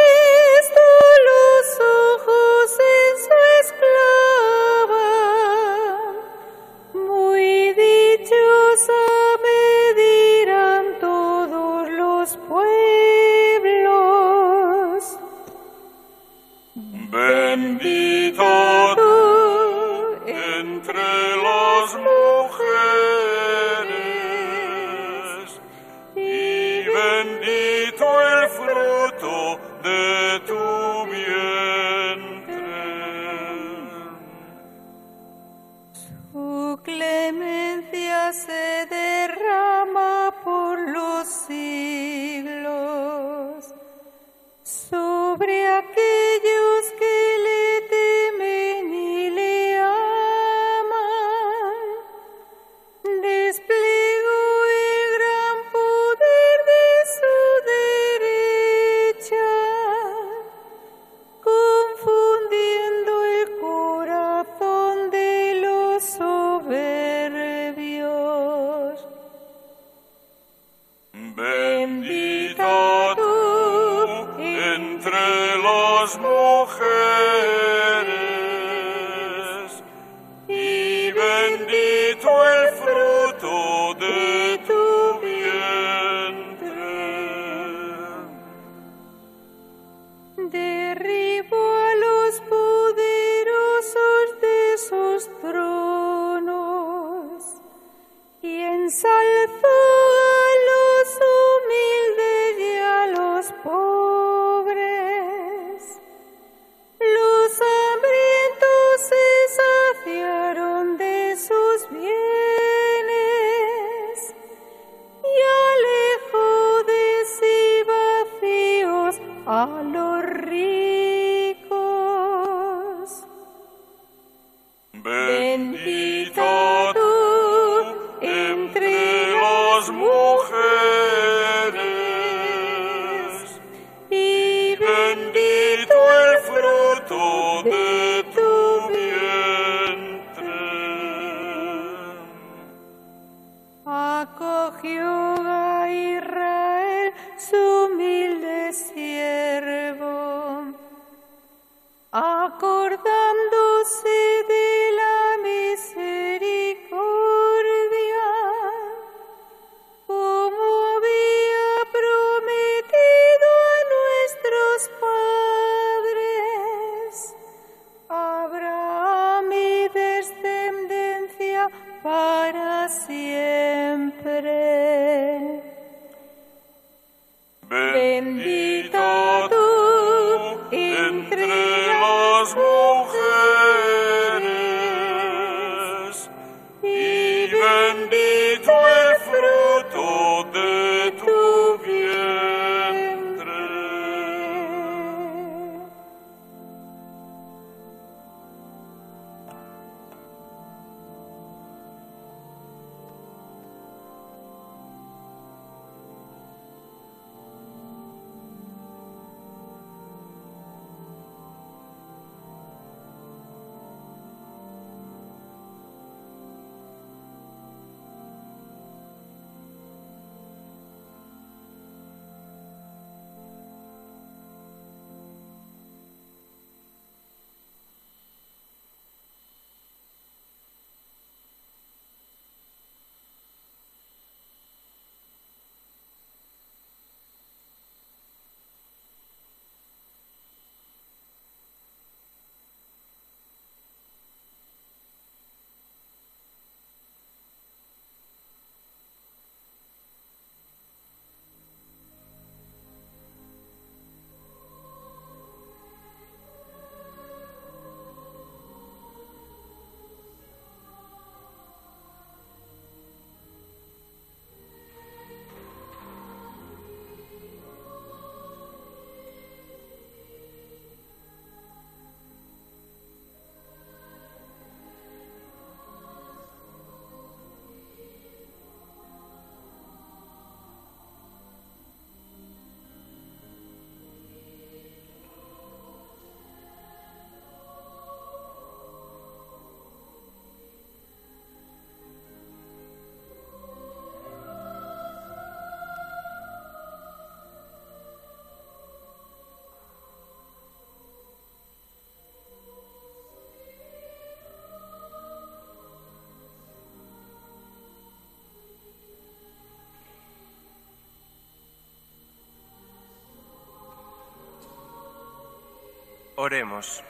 [316.43, 317.03] Oremos.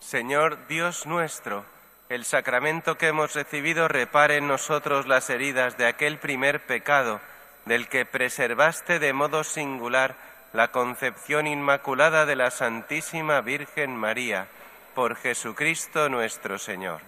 [0.00, 1.64] Señor Dios nuestro,
[2.08, 7.20] el sacramento que hemos recibido repare en nosotros las heridas de aquel primer pecado,
[7.66, 10.16] del que preservaste de modo singular
[10.52, 14.48] la concepción inmaculada de la Santísima Virgen María,
[14.96, 17.00] por Jesucristo nuestro Señor.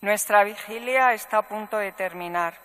[0.00, 2.58] Nuestra vigilia está a punto de terminar.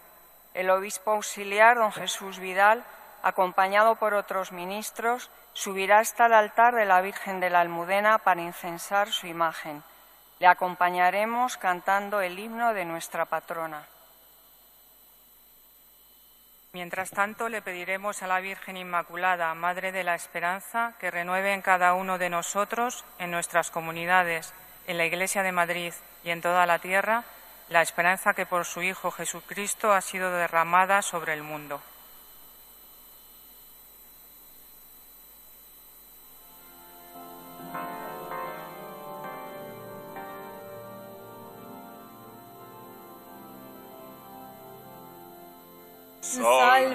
[0.55, 2.83] El obispo auxiliar, don Jesús Vidal,
[3.23, 8.41] acompañado por otros ministros, subirá hasta el altar de la Virgen de la Almudena para
[8.41, 9.83] incensar su imagen.
[10.39, 13.85] Le acompañaremos cantando el himno de nuestra patrona.
[16.71, 21.63] Mientras tanto, le pediremos a la Virgen Inmaculada, Madre de la Esperanza, que renueve en
[21.63, 24.53] cada uno de nosotros, en nuestras comunidades,
[24.85, 25.93] en la Iglesia de Madrid
[26.23, 27.23] y en toda la tierra,
[27.69, 31.81] la esperanza que por su Hijo Jesucristo ha sido derramada sobre el mundo.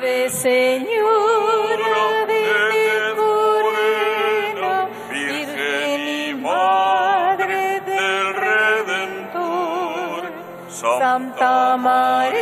[0.05, 10.23] Salve Señora de Morena, Virgen y Madre del Redentor,
[10.69, 12.35] Santa María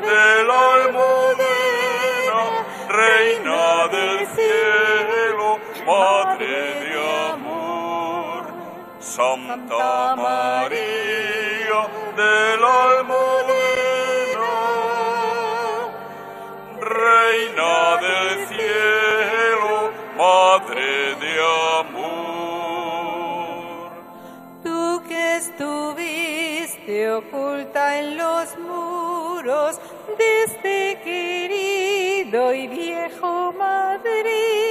[0.00, 2.42] de la Almudena,
[2.88, 5.48] Reina del cielo,
[5.86, 6.92] Madre de
[7.34, 8.42] amor.
[9.00, 11.11] Santa María
[27.12, 29.78] oculta en los muros
[30.18, 34.61] de este querido y viejo Madrid,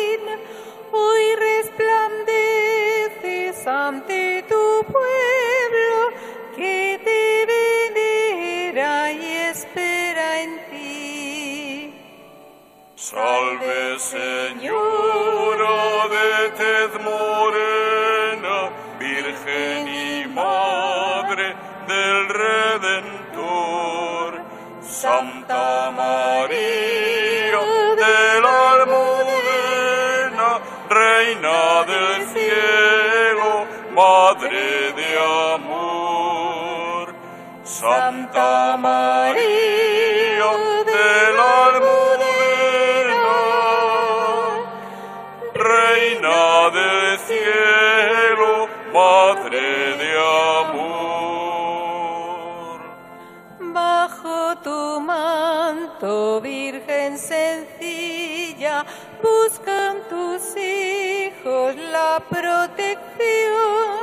[38.31, 40.51] Santa María
[40.85, 43.39] de la Almudena,
[45.53, 48.51] Reina del cielo,
[48.93, 50.11] Madre de
[50.63, 51.19] amor.
[53.59, 58.85] Bajo tu manto, Virgen sencilla,
[59.21, 64.00] buscan tus hijos la protección.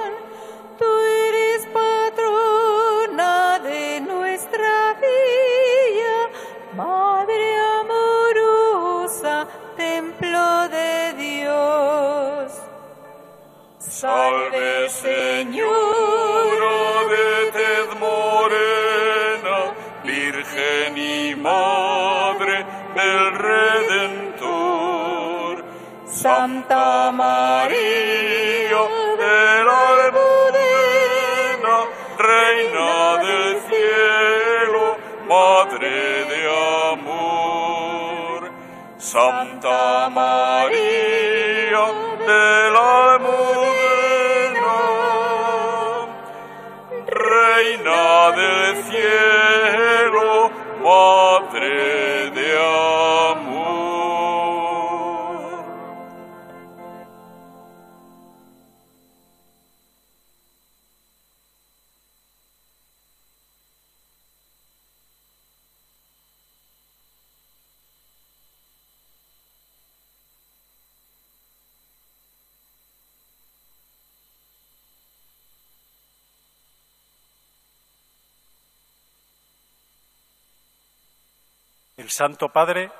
[82.09, 82.91] El Santo Padre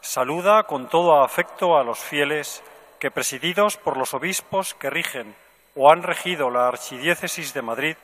[0.00, 2.62] saluda con todo afecto a los fieles
[2.98, 5.36] que, presididos por los obispos que rigen
[5.76, 7.96] o han regido la Archidiócesis de Madrid,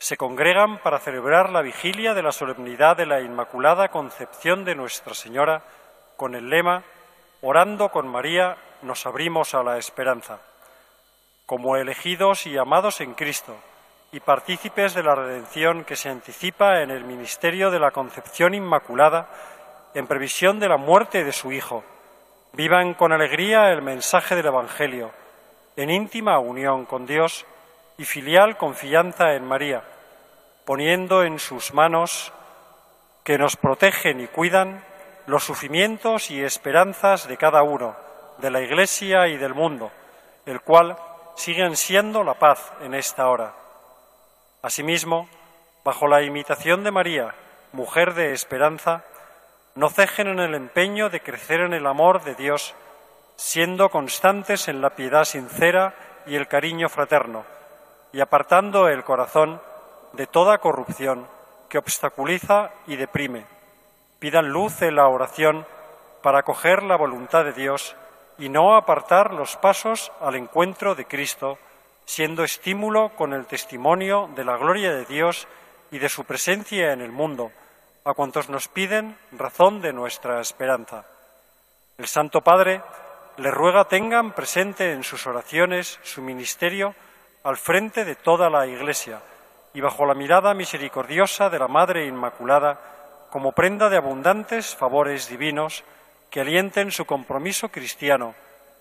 [0.00, 5.14] se congregan para celebrar la vigilia de la solemnidad de la Inmaculada Concepción de Nuestra
[5.14, 5.62] Señora
[6.16, 6.82] con el lema
[7.40, 10.40] Orando con María nos abrimos a la esperanza.
[11.46, 13.54] Como elegidos y amados en Cristo
[14.10, 19.28] y partícipes de la redención que se anticipa en el ministerio de la Concepción Inmaculada,
[19.96, 21.82] en previsión de la muerte de su Hijo,
[22.52, 25.10] vivan con alegría el mensaje del Evangelio,
[25.74, 27.46] en íntima unión con Dios
[27.96, 29.82] y filial confianza en María,
[30.66, 32.30] poniendo en sus manos
[33.24, 34.84] que nos protegen y cuidan
[35.24, 37.96] los sufrimientos y esperanzas de cada uno,
[38.36, 39.90] de la Iglesia y del mundo,
[40.44, 40.98] el cual
[41.36, 43.54] siguen siendo la paz en esta hora.
[44.60, 45.26] Asimismo,
[45.84, 47.34] bajo la imitación de María,
[47.72, 49.02] mujer de esperanza,
[49.76, 52.74] no cejen en el empeño de crecer en el amor de Dios,
[53.36, 55.94] siendo constantes en la piedad sincera
[56.26, 57.44] y el cariño fraterno,
[58.12, 59.60] y apartando el corazón
[60.14, 61.26] de toda corrupción
[61.68, 63.44] que obstaculiza y deprime.
[64.18, 65.66] Pidan luz en la oración
[66.22, 67.94] para acoger la voluntad de Dios
[68.38, 71.58] y no apartar los pasos al encuentro de Cristo,
[72.06, 75.46] siendo estímulo con el testimonio de la gloria de Dios
[75.90, 77.52] y de su presencia en el mundo,
[78.06, 81.04] a cuantos nos piden razón de nuestra esperanza.
[81.98, 82.80] El Santo Padre
[83.36, 86.94] le ruega tengan presente en sus oraciones su ministerio
[87.42, 89.22] al frente de toda la Iglesia
[89.74, 92.78] y bajo la mirada misericordiosa de la Madre Inmaculada
[93.32, 95.82] como prenda de abundantes favores divinos
[96.30, 98.36] que alienten su compromiso cristiano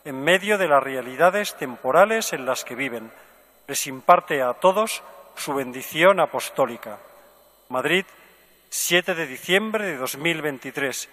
[0.05, 3.11] en medio de las realidades temporales en las que viven.
[3.65, 5.01] Les imparte a todos
[5.35, 6.99] su bendición apostólica.
[7.69, 8.05] Madrid,
[8.77, 11.09] 7 de diciembre de 2023.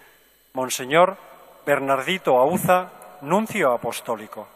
[0.51, 1.17] Monseñor
[1.65, 2.91] Bernardito Auza,
[3.21, 4.49] nuncio apostólico.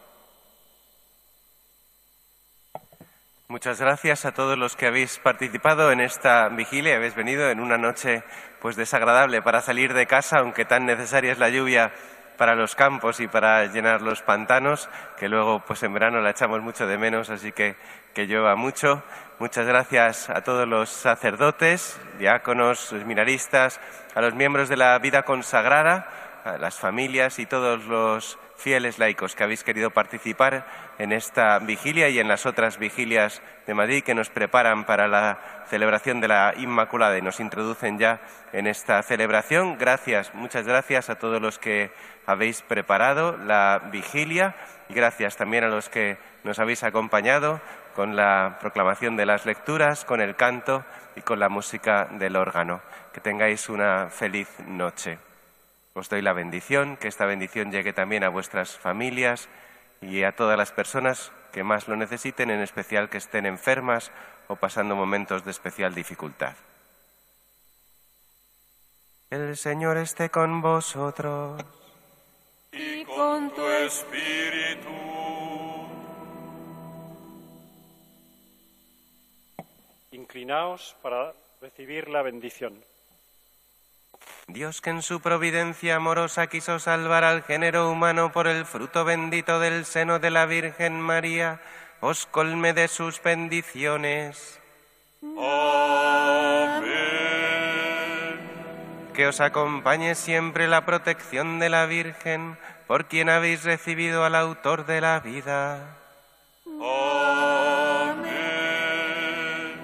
[3.48, 6.96] Muchas gracias a todos los que habéis participado en esta vigilia.
[6.96, 8.22] Habéis venido en una noche
[8.60, 11.90] pues desagradable para salir de casa, aunque tan necesaria es la lluvia
[12.38, 14.88] para los campos y para llenar los pantanos,
[15.18, 17.76] que luego pues en verano la echamos mucho de menos, así que
[18.14, 19.04] que llueva mucho.
[19.38, 23.80] Muchas gracias a todos los sacerdotes, diáconos, seminaristas,
[24.14, 26.08] a los miembros de la vida consagrada,
[26.44, 30.66] a las familias y todos los fieles laicos que habéis querido participar
[30.98, 35.38] en esta vigilia y en las otras vigilias de Madrid que nos preparan para la
[35.68, 38.20] celebración de la Inmaculada y nos introducen ya
[38.52, 39.78] en esta celebración.
[39.78, 41.92] Gracias, muchas gracias a todos los que
[42.26, 44.56] habéis preparado la vigilia
[44.88, 47.60] y gracias también a los que nos habéis acompañado
[47.94, 52.80] con la proclamación de las lecturas, con el canto y con la música del órgano.
[53.12, 55.27] Que tengáis una feliz noche.
[55.98, 59.48] Os doy la bendición, que esta bendición llegue también a vuestras familias
[60.00, 64.12] y a todas las personas que más lo necesiten, en especial que estén enfermas
[64.46, 66.54] o pasando momentos de especial dificultad.
[69.28, 71.64] El Señor esté con vosotros.
[72.70, 74.88] Y con tu espíritu.
[80.12, 82.87] Inclinaos para recibir la bendición.
[84.46, 89.60] Dios que en su providencia amorosa quiso salvar al género humano por el fruto bendito
[89.60, 91.60] del seno de la Virgen María,
[92.00, 94.58] os colme de sus bendiciones.
[95.22, 96.88] Amén.
[99.14, 102.56] Que os acompañe siempre la protección de la Virgen,
[102.86, 105.96] por quien habéis recibido al autor de la vida.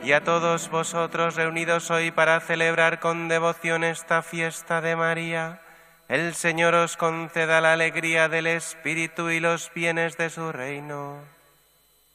[0.04, 5.62] Y a todos vosotros reunidos hoy para celebrar con devoción esta fiesta de María,
[6.08, 11.20] el Señor os conceda la alegría del Espíritu y los bienes de su reino.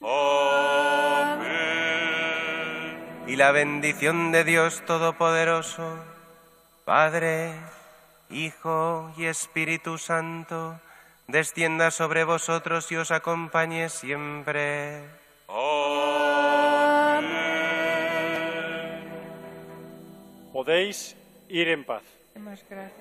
[0.01, 1.49] Amén.
[3.25, 5.97] Y la bendición de Dios Todopoderoso,
[6.85, 7.55] Padre,
[8.29, 10.79] Hijo y Espíritu Santo,
[11.27, 15.01] descienda sobre vosotros y os acompañe siempre.
[20.59, 21.15] Podéis
[21.47, 22.03] ir en paz.
[22.35, 22.91] Gracias.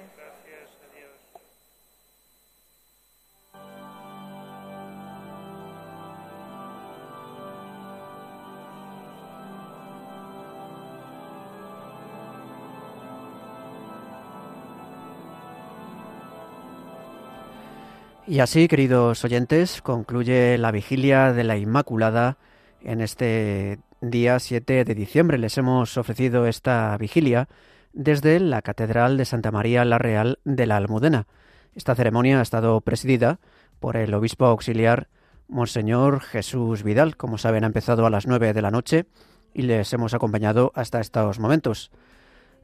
[18.28, 22.36] Y así, queridos oyentes, concluye la vigilia de la Inmaculada
[22.85, 25.38] en este día 7 de diciembre.
[25.38, 27.48] Les hemos ofrecido esta vigilia
[27.92, 31.26] desde la Catedral de Santa María la Real de la Almudena.
[31.74, 33.40] Esta ceremonia ha estado presidida
[33.80, 35.08] por el obispo auxiliar
[35.48, 37.16] Monseñor Jesús Vidal.
[37.16, 39.06] Como saben, ha empezado a las 9 de la noche
[39.54, 41.90] y les hemos acompañado hasta estos momentos.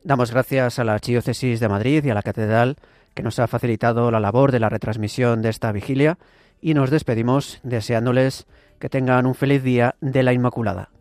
[0.03, 2.77] Damos gracias a la Archidiócesis de Madrid y a la Catedral
[3.15, 6.19] que nos ha facilitado la labor de la retransmisión de esta vigilia
[6.61, 8.47] y nos despedimos deseándoles
[8.79, 10.94] que tengan un feliz día de la Inmaculada.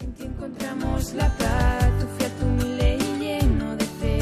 [0.00, 1.90] En ti encontramos la paz,
[2.38, 4.18] tu humilde y lleno de fe.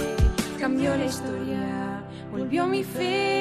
[0.59, 3.34] Cambió la historia, volvió mi fe.